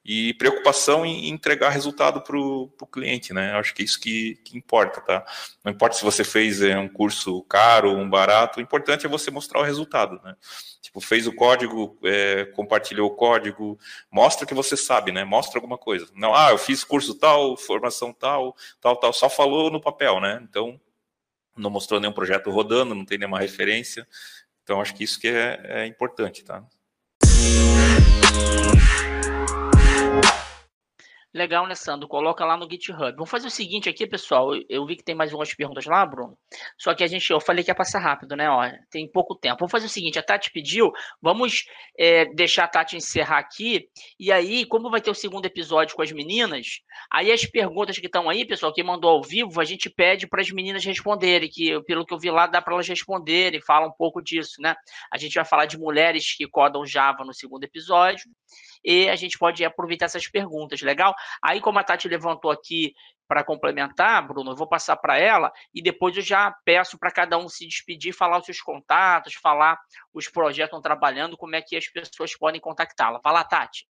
[0.04, 3.52] e preocupação em entregar resultado para o cliente, né?
[3.52, 5.24] Acho que é isso que, que importa, tá?
[5.64, 9.30] Não importa se você fez é, um curso caro um barato, o importante é você
[9.30, 10.34] mostrar o resultado, né?
[10.80, 13.78] Tipo, fez o código, é, compartilhou o código,
[14.10, 15.24] mostra que você sabe, né?
[15.24, 16.08] Mostra alguma coisa.
[16.14, 20.40] Não, ah, eu fiz curso tal, formação tal, tal, tal, só falou no papel, né?
[20.42, 20.80] Então,
[21.56, 24.06] não mostrou nenhum projeto rodando, não tem nenhuma referência.
[24.64, 26.64] Então, acho que isso que é, é importante, tá?
[31.34, 32.06] Legal, né, Sandro?
[32.06, 33.12] Coloca lá no GitHub.
[33.12, 34.50] Vamos fazer o seguinte aqui, pessoal.
[34.68, 36.36] Eu vi que tem mais umas perguntas lá, Bruno.
[36.76, 38.50] Só que a gente, eu falei que ia passar rápido, né?
[38.50, 39.56] Ó, tem pouco tempo.
[39.60, 41.64] Vamos fazer o seguinte: a Tati pediu, vamos
[41.98, 43.88] é, deixar a Tati encerrar aqui.
[44.20, 46.80] E aí, como vai ter o segundo episódio com as meninas,
[47.10, 50.42] aí as perguntas que estão aí, pessoal, que mandou ao vivo, a gente pede para
[50.42, 53.92] as meninas responderem, que pelo que eu vi lá, dá para elas responderem, fala um
[53.92, 54.74] pouco disso, né?
[55.10, 58.30] A gente vai falar de mulheres que codam Java no segundo episódio
[58.84, 61.14] e a gente pode aproveitar essas perguntas, legal?
[61.42, 62.94] Aí, como a Tati levantou aqui
[63.28, 67.38] para complementar, Bruno, eu vou passar para ela e depois eu já peço para cada
[67.38, 69.78] um se despedir, falar os seus contatos, falar
[70.12, 73.20] os projetos que estão trabalhando, como é que as pessoas podem contactá-la.
[73.22, 73.86] Fala, Tati.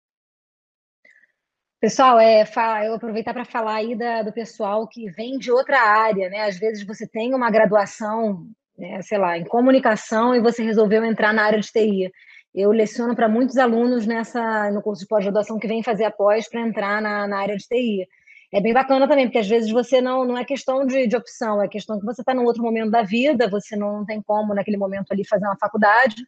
[1.80, 2.44] Pessoal, é,
[2.86, 6.42] eu aproveitar para falar aí da, do pessoal que vem de outra área, né?
[6.42, 8.46] Às vezes você tem uma graduação,
[8.78, 12.12] né, sei lá, em comunicação e você resolveu entrar na área de TI.
[12.54, 16.48] Eu leciono para muitos alunos nessa no curso de pós-graduação que vem fazer a pós
[16.48, 18.06] para entrar na, na área de TI.
[18.54, 21.62] É bem bacana também, porque às vezes você não, não é questão de, de opção,
[21.62, 24.76] é questão que você está num outro momento da vida, você não tem como naquele
[24.76, 26.22] momento ali fazer uma faculdade,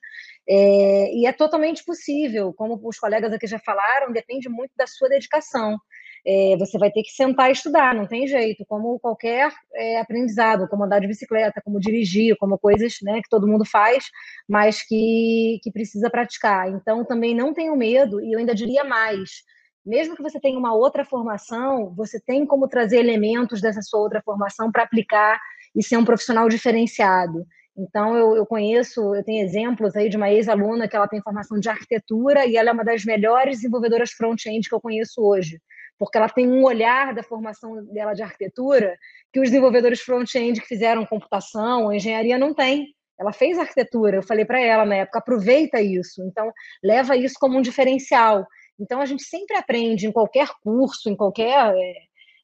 [0.49, 5.11] é, e é totalmente possível, como os colegas aqui já falaram, depende muito da sua
[5.11, 5.79] dedicação
[6.27, 10.67] é, você vai ter que sentar e estudar, não tem jeito, como qualquer é, aprendizado,
[10.69, 14.07] como andar de bicicleta, como dirigir, como coisas né, que todo mundo faz,
[14.49, 16.71] mas que, que precisa praticar.
[16.71, 19.43] Então, também não tenho medo, e eu ainda diria mais,
[19.85, 24.23] mesmo que você tenha uma outra formação, você tem como trazer elementos dessa sua outra
[24.25, 25.39] formação para aplicar
[25.77, 27.45] e ser um profissional diferenciado.
[27.77, 31.59] Então, eu, eu, conheço, eu tenho exemplos aí de uma ex-aluna que ela tem formação
[31.59, 35.59] de arquitetura e ela é uma das melhores desenvolvedoras front-end que eu conheço hoje
[35.99, 38.97] porque ela tem um olhar da formação dela de arquitetura
[39.33, 42.95] que os desenvolvedores front-end que fizeram computação, engenharia não têm.
[43.19, 47.57] Ela fez arquitetura, eu falei para ela na época, aproveita isso, então leva isso como
[47.57, 48.45] um diferencial.
[48.79, 51.75] Então a gente sempre aprende em qualquer curso, em qualquer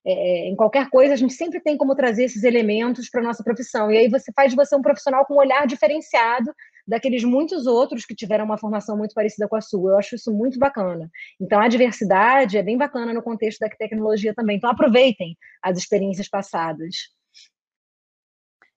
[0.04, 3.44] é, é, em qualquer coisa, a gente sempre tem como trazer esses elementos para nossa
[3.44, 3.90] profissão.
[3.90, 6.52] E aí você faz de você um profissional com um olhar diferenciado
[6.86, 9.92] daqueles muitos outros que tiveram uma formação muito parecida com a sua.
[9.92, 11.10] Eu acho isso muito bacana.
[11.38, 14.56] Então, a diversidade é bem bacana no contexto da tecnologia também.
[14.56, 17.10] Então, aproveitem as experiências passadas.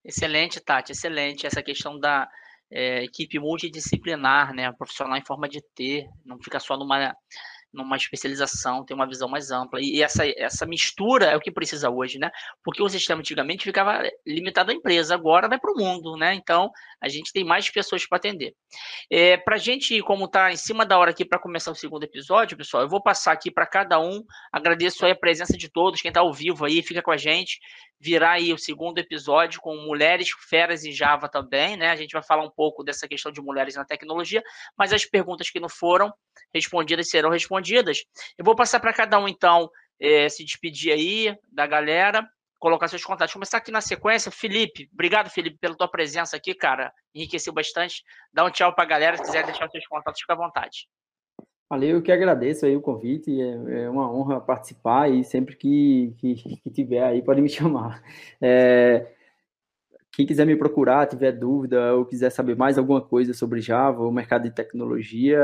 [0.03, 1.47] Excelente, Tati, excelente.
[1.47, 2.27] Essa questão da
[2.69, 4.69] é, equipe multidisciplinar, né?
[4.73, 7.15] Profissional em forma de ter, não fica só numa
[7.73, 9.81] numa especialização, ter uma visão mais ampla.
[9.81, 12.29] E essa, essa mistura é o que precisa hoje, né?
[12.63, 16.35] Porque o sistema antigamente ficava limitado à empresa, agora vai para o mundo, né?
[16.35, 16.71] Então,
[17.01, 18.53] a gente tem mais pessoas para atender.
[19.09, 22.03] É, para a gente, como está em cima da hora aqui para começar o segundo
[22.03, 24.23] episódio, pessoal, eu vou passar aqui para cada um.
[24.51, 27.59] Agradeço a presença de todos, quem está ao vivo aí, fica com a gente.
[27.99, 31.89] Virar aí o segundo episódio com mulheres feras em Java também, né?
[31.89, 34.43] A gente vai falar um pouco dessa questão de mulheres na tecnologia,
[34.77, 36.13] mas as perguntas que não foram
[36.53, 37.62] respondidas serão respondidas.
[38.37, 42.27] Eu vou passar para cada um, então, é, se despedir aí da galera,
[42.59, 43.33] colocar seus contatos.
[43.33, 44.89] Começar aqui na sequência, Felipe.
[44.93, 46.93] Obrigado, Felipe, pela tua presença aqui, cara.
[47.13, 48.03] Enriqueceu bastante.
[48.33, 49.17] Dá um tchau para a galera.
[49.17, 50.87] Se quiser deixar seus contatos, fica à vontade.
[51.69, 53.31] Valeu, eu que agradeço aí o convite.
[53.41, 58.01] É, é uma honra participar e sempre que, que, que tiver aí pode me chamar.
[58.41, 59.07] É,
[60.13, 64.11] quem quiser me procurar, tiver dúvida ou quiser saber mais alguma coisa sobre Java, o
[64.11, 65.41] mercado de tecnologia,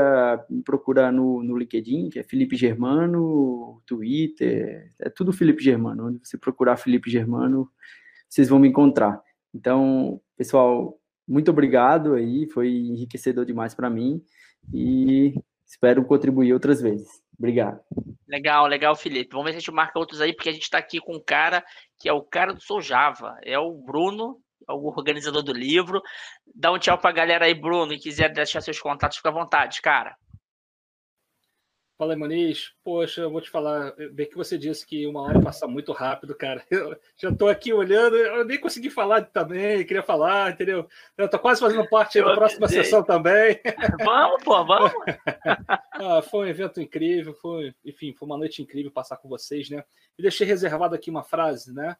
[0.48, 6.06] me procura no, no LinkedIn, que é Felipe Germano, Twitter, é tudo Felipe Germano.
[6.06, 7.68] Onde você procurar Felipe Germano,
[8.28, 9.20] vocês vão me encontrar.
[9.52, 10.96] Então, pessoal,
[11.26, 14.22] muito obrigado aí, foi enriquecedor demais para mim
[14.72, 15.34] e
[15.66, 17.20] espero contribuir outras vezes.
[17.36, 17.80] Obrigado.
[18.28, 19.32] Legal, legal, Felipe.
[19.32, 21.22] Vamos ver se a gente marca outros aí, porque a gente está aqui com um
[21.24, 21.64] cara
[21.98, 24.40] que é o cara do Sou Java, é o Bruno
[24.72, 26.02] o organizador do livro.
[26.54, 29.80] Dá um tchau pra galera aí, Bruno, e quiser deixar seus contatos, fica à vontade,
[29.82, 30.16] cara.
[32.00, 32.72] Fala aí, Muniz.
[32.82, 36.34] Poxa, eu vou te falar, bem que você disse que uma hora passa muito rápido,
[36.34, 36.64] cara.
[36.72, 40.88] Eu já estou aqui olhando, eu nem consegui falar também, queria falar, entendeu?
[41.18, 43.60] Eu tô quase fazendo parte da próxima sessão também.
[44.02, 44.90] Vamos, pô, vamos.
[45.92, 49.84] ah, foi um evento incrível, foi, enfim, foi uma noite incrível passar com vocês, né?
[50.18, 51.94] E deixei reservado aqui uma frase, né?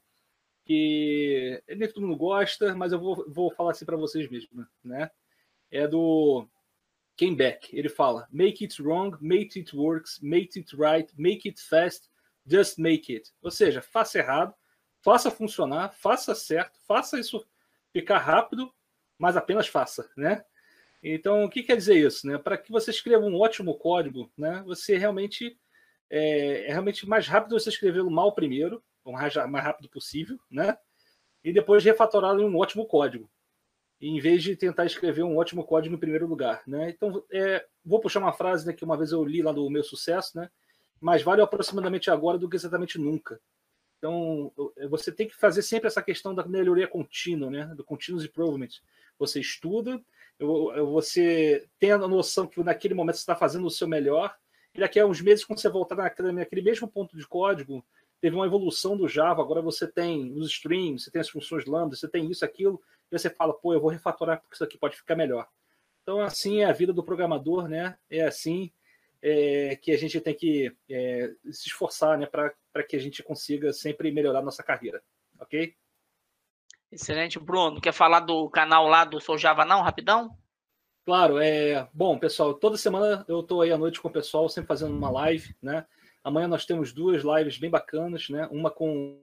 [0.70, 5.10] Que nem todo mundo gosta, mas eu vou, vou falar assim para vocês mesmo, né?
[5.68, 6.46] É do
[7.16, 7.76] Ken Beck.
[7.76, 12.08] Ele fala: Make it wrong, make it works, make it right, make it fast,
[12.46, 13.32] just make it.
[13.42, 14.54] Ou seja, faça errado,
[15.00, 17.44] faça funcionar, faça certo, faça isso
[17.92, 18.72] ficar rápido,
[19.18, 20.44] mas apenas faça, né?
[21.02, 22.28] Então, o que quer dizer isso?
[22.28, 22.38] Né?
[22.38, 25.58] Para que você escreva um ótimo código, né, você realmente
[26.08, 30.76] é, é realmente mais rápido você escrevê-lo mal primeiro, o mais, rápido possível, né?
[31.42, 33.30] E depois refatorá-lo em um ótimo código,
[34.00, 36.90] em vez de tentar escrever um ótimo código em primeiro lugar, né?
[36.90, 39.82] Então, é, vou puxar uma frase né, que uma vez eu li lá do meu
[39.82, 40.50] sucesso, né?
[41.00, 43.40] Mais vale aproximadamente agora do que exatamente nunca.
[43.98, 44.52] Então,
[44.88, 47.66] você tem que fazer sempre essa questão da melhoria contínua, né?
[47.74, 48.68] Do continuous improvement.
[49.18, 50.02] Você estuda,
[50.38, 54.34] você tem a noção que naquele momento você está fazendo o seu melhor,
[54.74, 57.84] e daqui a uns meses, quando você voltar naquele mesmo ponto de código,
[58.20, 61.96] teve uma evolução do Java, agora você tem os streams, você tem as funções lambda,
[61.96, 64.96] você tem isso, aquilo, e você fala, pô, eu vou refatorar porque isso aqui pode
[64.96, 65.48] ficar melhor.
[66.02, 67.96] Então, assim é a vida do programador, né?
[68.08, 68.72] É assim
[69.22, 73.72] é, que a gente tem que é, se esforçar, né, para que a gente consiga
[73.72, 75.02] sempre melhorar nossa carreira,
[75.38, 75.74] ok?
[76.90, 77.80] Excelente, Bruno.
[77.80, 80.36] Quer falar do canal lá do Sou Java não, rapidão?
[81.04, 82.54] Claro, é bom, pessoal.
[82.54, 85.86] Toda semana eu estou aí à noite com o pessoal, sempre fazendo uma live, né?
[86.22, 88.48] Amanhã nós temos duas lives bem bacanas, né?
[88.50, 89.20] Uma com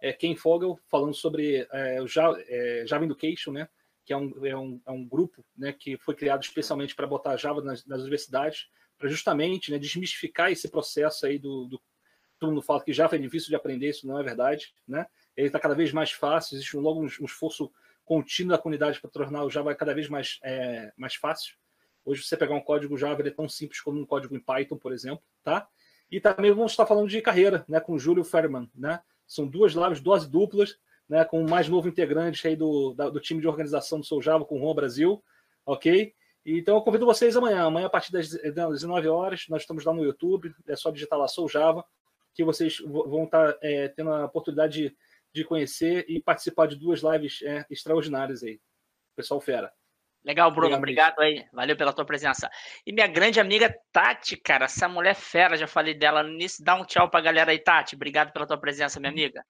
[0.00, 3.68] é, Ken Fogel falando sobre é, o Java, é, Java Education, né?
[4.04, 5.72] Que é um, é um, é um grupo, né?
[5.72, 9.78] Que foi criado especialmente para botar Java nas, nas universidades, para justamente, né?
[9.78, 11.80] Desmistificar esse processo aí do, do
[12.38, 15.06] todo mundo fala que Java é difícil de aprender, isso não é verdade, né?
[15.36, 17.70] ele está cada vez mais fácil, existe um, logo um, um esforço
[18.04, 21.56] contínuo da comunidade para tornar o Java cada vez mais, é, mais fácil.
[22.04, 24.76] Hoje, você pegar um código Java, ele é tão simples como um código em Python,
[24.76, 25.68] por exemplo, tá?
[26.10, 29.00] E também vamos estar falando de carreira, né, com o Júlio Ferman, né?
[29.26, 30.76] São duas lives, duas duplas,
[31.08, 34.20] né, com o mais novo integrante aí do, da, do time de organização do Sou
[34.20, 35.22] Java, com o Juan Brasil,
[35.64, 36.12] ok?
[36.44, 37.64] Então, eu convido vocês amanhã.
[37.64, 41.28] Amanhã, a partir das 19 horas, nós estamos lá no YouTube, é só digitar lá
[41.28, 41.84] Sou Java,
[42.34, 44.96] que vocês vão estar é, tendo a oportunidade de
[45.32, 48.60] de conhecer e participar de duas lives é, extraordinárias aí.
[49.14, 49.72] Pessoal fera.
[50.24, 50.76] Legal, Bruno.
[50.76, 51.46] Obrigado, obrigado aí.
[51.52, 52.50] Valeu pela tua presença.
[52.86, 56.64] E minha grande amiga Tati, cara, essa mulher fera, já falei dela no início.
[56.64, 57.94] Dá um tchau pra galera aí, Tati.
[57.94, 59.42] Obrigado pela tua presença, minha amiga.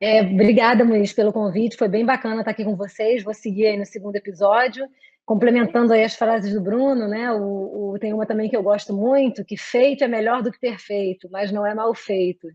[0.00, 1.76] É, obrigada, Muniz, pelo convite.
[1.76, 3.22] Foi bem bacana estar aqui com vocês.
[3.22, 4.84] Vou seguir aí no segundo episódio,
[5.24, 7.30] complementando aí as frases do Bruno, né?
[7.30, 10.58] O, o, tem uma também que eu gosto muito, que feito é melhor do que
[10.58, 12.48] perfeito, mas não é mal feito.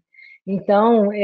[0.48, 1.18] Então, é,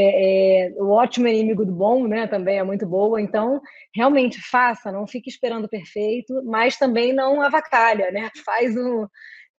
[0.68, 2.28] é, o ótimo inimigo do bom, né?
[2.28, 3.22] Também é muito boa.
[3.22, 3.62] Então,
[3.96, 8.30] realmente faça, não fique esperando perfeito, mas também não avacalha, né?
[8.46, 9.08] Faz um,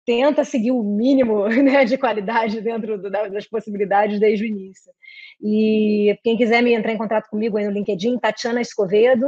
[0.05, 4.93] tenta seguir o mínimo né, de qualidade dentro do, das possibilidades desde o início.
[5.41, 9.27] E quem quiser me entrar em contato comigo aí no LinkedIn, Tatiana Escovedo,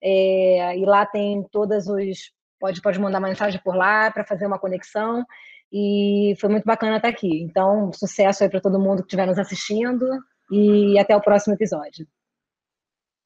[0.00, 2.30] é, e lá tem todas os
[2.60, 5.24] pode pode mandar mensagem por lá para fazer uma conexão
[5.72, 7.42] e foi muito bacana estar aqui.
[7.42, 10.06] Então, sucesso aí para todo mundo que estiver nos assistindo
[10.50, 12.06] e até o próximo episódio.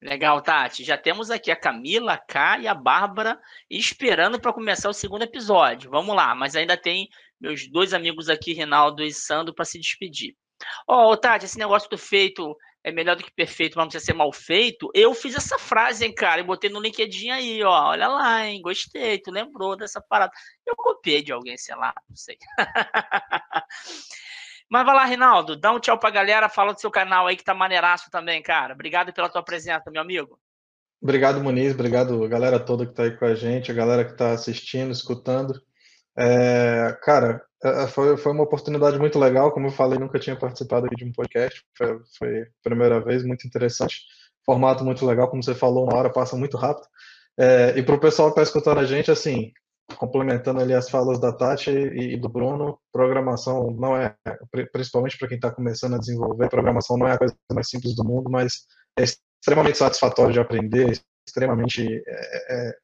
[0.01, 0.83] Legal, Tati.
[0.83, 3.39] Já temos aqui a Camila, a K e a Bárbara
[3.69, 5.89] esperando para começar o segundo episódio.
[5.89, 7.09] Vamos lá, mas ainda tem
[7.41, 10.35] meus dois amigos aqui, Rinaldo e Sandro, para se despedir.
[10.87, 12.55] Ó, oh, Tati, esse negócio do feito
[12.87, 14.89] é melhor do que perfeito, mas não precisa ser mal feito.
[14.93, 17.89] Eu fiz essa frase, hein, cara, e botei no LinkedIn aí, ó.
[17.89, 20.31] Olha lá, hein, gostei, tu lembrou dessa parada.
[20.65, 22.37] Eu copiei de alguém, sei lá, não sei.
[24.71, 27.43] mas vai lá, Rinaldo, dá um tchau pra galera, fala do seu canal aí que
[27.43, 28.73] tá maneiraço também, cara.
[28.73, 30.39] Obrigado pela tua presença, meu amigo.
[31.01, 34.15] Obrigado, Muniz, obrigado a galera toda que tá aí com a gente, a galera que
[34.15, 35.61] tá assistindo, escutando.
[36.17, 37.45] É, cara,
[37.89, 41.63] foi, foi uma oportunidade muito legal, como eu falei, nunca tinha participado de um podcast,
[41.77, 44.01] foi, foi a primeira vez, muito interessante,
[44.45, 46.87] formato muito legal, como você falou, uma hora passa muito rápido.
[47.39, 49.51] É, e para o pessoal que está escutando a gente, assim,
[49.95, 54.15] complementando ali as falas da Tati e, e do Bruno, programação não é,
[54.71, 58.03] principalmente para quem está começando a desenvolver, programação não é a coisa mais simples do
[58.03, 58.65] mundo, mas
[58.97, 62.75] é extremamente satisfatório de aprender, extremamente é, é,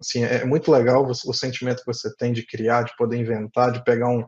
[0.00, 3.70] Assim, é muito legal o, o sentimento que você tem de criar, de poder inventar,
[3.70, 4.24] de pegar um,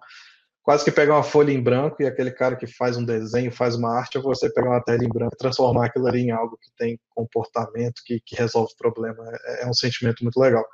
[0.63, 3.75] quase que pegar uma folha em branco e aquele cara que faz um desenho, faz
[3.75, 6.71] uma arte, é você pegar uma tela em branco, transformar aquilo ali em algo que
[6.77, 9.25] tem comportamento, que, que resolve problema.
[9.45, 10.65] É, é um sentimento muito legal.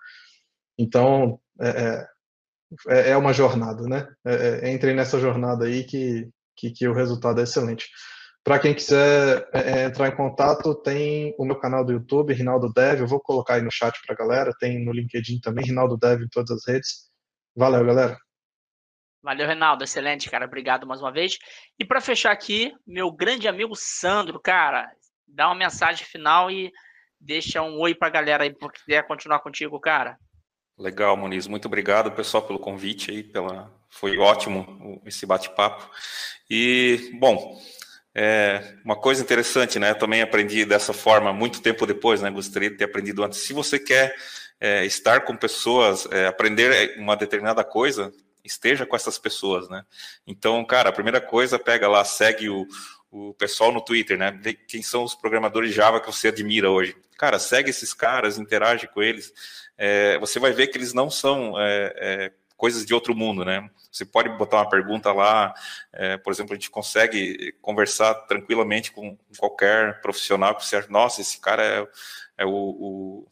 [0.78, 2.07] Então, é,
[2.88, 4.07] é, é uma jornada, né?
[4.24, 7.88] É, é, entre nessa jornada aí que, que, que o resultado é excelente.
[8.45, 12.72] Para quem quiser é, é, entrar em contato, tem o meu canal do YouTube, Rinaldo
[12.72, 13.01] Dev.
[13.01, 14.55] Eu vou colocar aí no chat para a galera.
[14.59, 17.11] Tem no LinkedIn também, Rinaldo Dev em todas as redes.
[17.55, 18.18] Valeu, galera.
[19.22, 19.84] Valeu, Rinaldo.
[19.84, 20.47] Excelente, cara.
[20.47, 21.36] Obrigado mais uma vez.
[21.78, 24.91] E para fechar aqui, meu grande amigo Sandro, cara,
[25.26, 26.72] dá uma mensagem final e
[27.20, 30.16] deixa um oi para a galera aí, porque quiser continuar contigo, cara.
[30.78, 31.47] Legal, Muniz.
[31.47, 35.91] Muito obrigado, pessoal, pelo convite aí, pela foi ótimo esse bate-papo.
[36.49, 37.59] E bom,
[38.14, 39.94] é uma coisa interessante, né?
[39.94, 42.30] Também aprendi dessa forma muito tempo depois, né?
[42.30, 43.40] Gostaria de ter aprendido antes.
[43.40, 44.14] Se você quer
[44.61, 48.12] é, estar com pessoas, é, aprender uma determinada coisa,
[48.44, 49.84] esteja com essas pessoas, né?
[50.26, 52.66] Então, cara, a primeira coisa, pega lá, segue o,
[53.11, 54.36] o pessoal no Twitter, né?
[54.40, 56.96] Vê quem são os programadores Java que você admira hoje.
[57.16, 59.32] Cara, segue esses caras, interage com eles.
[59.76, 63.70] É, você vai ver que eles não são é, é, coisas de outro mundo, né?
[63.90, 65.54] Você pode botar uma pergunta lá,
[65.92, 71.20] é, por exemplo, a gente consegue conversar tranquilamente com qualquer profissional que você acha, nossa,
[71.20, 71.88] esse cara é,
[72.38, 73.26] é o, o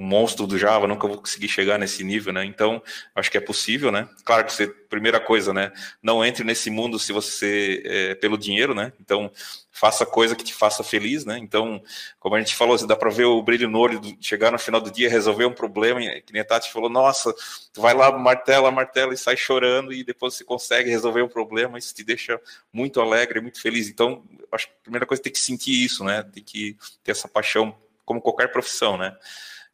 [0.00, 2.42] um monstro do Java, nunca vou conseguir chegar nesse nível, né?
[2.42, 2.82] Então,
[3.14, 4.08] acho que é possível, né?
[4.24, 5.70] Claro que você, primeira coisa, né?
[6.02, 8.94] Não entre nesse mundo se você é, pelo dinheiro, né?
[8.98, 9.30] Então,
[9.70, 11.36] faça coisa que te faça feliz, né?
[11.36, 11.82] Então,
[12.18, 14.90] como a gente falou, dá para ver o brilho no olho, chegar no final do
[14.90, 17.34] dia, resolver um problema, que nem a Tati falou, nossa,
[17.70, 21.78] tu vai lá, martela, martela e sai chorando e depois você consegue resolver um problema,
[21.78, 22.40] isso te deixa
[22.72, 23.86] muito alegre, muito feliz.
[23.86, 26.22] Então, acho que a primeira coisa é tem que sentir isso, né?
[26.22, 26.74] Tem que
[27.04, 27.76] ter essa paixão,
[28.06, 29.14] como qualquer profissão, né?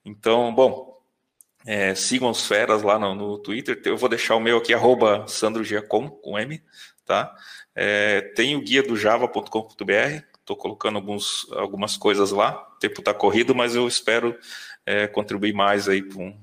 [0.06, 1.02] Então, bom,
[1.66, 3.82] é, sigam os feras lá no, no, Twitter.
[3.84, 6.62] Eu vou deixar o meu aqui, arroba sandrogiacom, com M,
[7.04, 7.34] tá?
[7.74, 12.52] É, tem o guia do java.com.br, estou colocando alguns, algumas coisas lá.
[12.76, 14.38] O tempo está corrido, mas eu espero
[14.86, 16.38] é, contribuir mais aí com,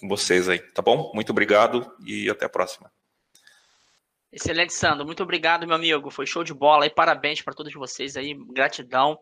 [0.00, 1.12] com vocês aí, tá bom?
[1.14, 2.90] Muito obrigado e até a próxima.
[4.32, 5.06] Excelente, Sandro.
[5.06, 6.10] Muito obrigado, meu amigo.
[6.10, 8.34] Foi show de bola e parabéns para todos vocês aí.
[8.34, 9.18] Gratidão.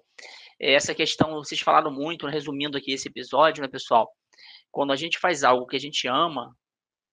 [0.59, 4.11] Essa questão, vocês falaram muito, resumindo aqui esse episódio, né, pessoal?
[4.71, 6.57] Quando a gente faz algo que a gente ama,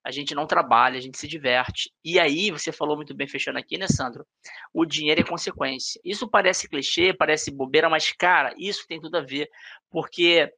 [0.04, 1.90] a gente não trabalha, a gente se diverte.
[2.04, 4.26] E aí, você falou muito bem, fechando aqui, né, Sandro?
[4.74, 6.00] O dinheiro é consequência.
[6.04, 9.50] Isso parece clichê, parece bobeira, mas, cara, isso tem tudo a ver.
[9.90, 10.52] Porque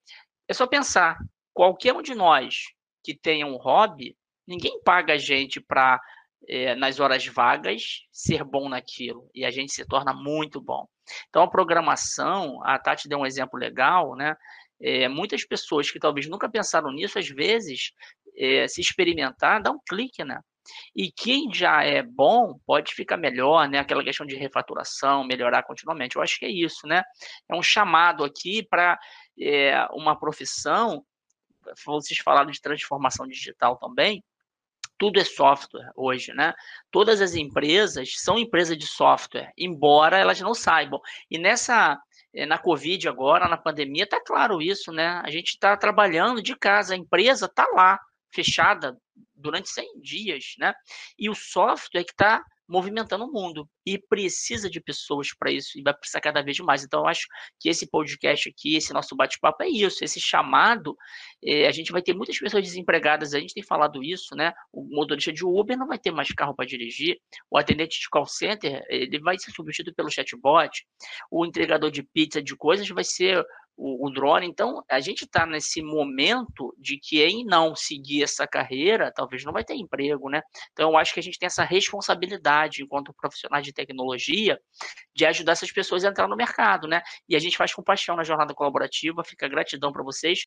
[0.48, 1.18] é só pensar:
[1.54, 2.64] qualquer um de nós
[3.04, 4.18] que tenha um hobby,
[4.48, 6.00] ninguém paga a gente para
[6.48, 9.30] é, nas horas vagas, ser bom naquilo.
[9.34, 10.88] E a gente se torna muito bom.
[11.30, 14.36] Então, a programação, a Tati deu um exemplo legal, né?
[14.82, 17.92] É, muitas pessoas que talvez nunca pensaram nisso, às vezes,
[18.38, 20.40] é, se experimentar, dá um clique, né?
[20.96, 23.80] E quem já é bom pode ficar melhor, né?
[23.80, 26.16] Aquela questão de refaturação, melhorar continuamente.
[26.16, 27.04] Eu acho que é isso, né?
[27.50, 29.00] É um chamado aqui para
[29.40, 31.06] é, uma profissão.
[31.86, 34.24] Vocês falaram de transformação digital também
[34.98, 36.54] tudo é software hoje, né?
[36.92, 41.00] Todas as empresas são empresas de software, embora elas não saibam.
[41.30, 42.00] E nessa
[42.34, 45.22] eh, na Covid agora, na pandemia, tá claro isso, né?
[45.24, 48.00] A gente está trabalhando de casa, a empresa tá lá,
[48.32, 48.98] fechada
[49.34, 50.74] durante 100 dias, né?
[51.18, 55.84] E o software que está movimentando o mundo e precisa de pessoas para isso e
[55.84, 56.84] vai precisar cada vez mais.
[56.84, 57.28] Então, eu acho
[57.60, 60.96] que esse podcast aqui, esse nosso bate-papo é isso, esse chamado.
[61.44, 64.54] É, a gente vai ter muitas pessoas desempregadas, a gente tem falado isso, né?
[64.72, 67.18] O motorista de Uber não vai ter mais carro para dirigir,
[67.50, 70.86] o atendente de call center ele vai ser substituído pelo chatbot,
[71.32, 73.46] o entregador de pizza de coisas vai ser
[73.78, 74.48] o, o drone.
[74.48, 79.54] Então, a gente está nesse momento de que quem não seguir essa carreira, talvez não
[79.54, 80.42] vai ter emprego, né?
[80.74, 84.60] Então, eu acho que a gente tem essa responsabilidade, enquanto profissionais de tecnologia,
[85.16, 87.02] de ajudar essas pessoas a entrar no mercado, né?
[87.28, 89.24] E a gente faz com paixão na jornada colaborativa.
[89.24, 90.44] Fica gratidão para vocês.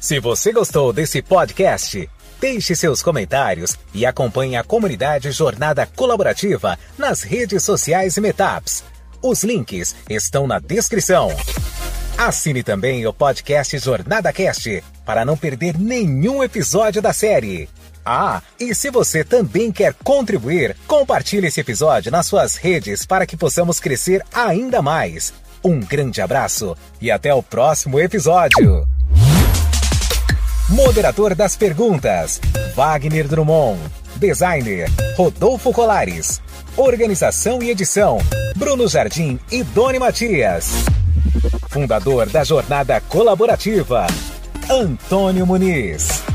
[0.00, 7.22] Se você gostou desse podcast, deixe seus comentários e acompanhe a comunidade Jornada Colaborativa nas
[7.22, 8.84] redes sociais e Metaps.
[9.22, 11.30] Os links estão na descrição.
[12.18, 17.68] Assine também o podcast Jornada Cast para não perder nenhum episódio da série.
[18.04, 23.36] Ah, e se você também quer contribuir, compartilhe esse episódio nas suas redes para que
[23.36, 25.34] possamos crescer ainda mais.
[25.62, 28.88] Um grande abraço e até o próximo episódio.
[30.70, 32.40] Moderador das perguntas:
[32.74, 33.78] Wagner Drummond.
[34.16, 36.40] Designer: Rodolfo Colares.
[36.78, 38.18] Organização e edição:
[38.56, 40.72] Bruno Jardim e Doni Matias.
[41.70, 44.06] Fundador da Jornada Colaborativa,
[44.68, 46.25] Antônio Muniz.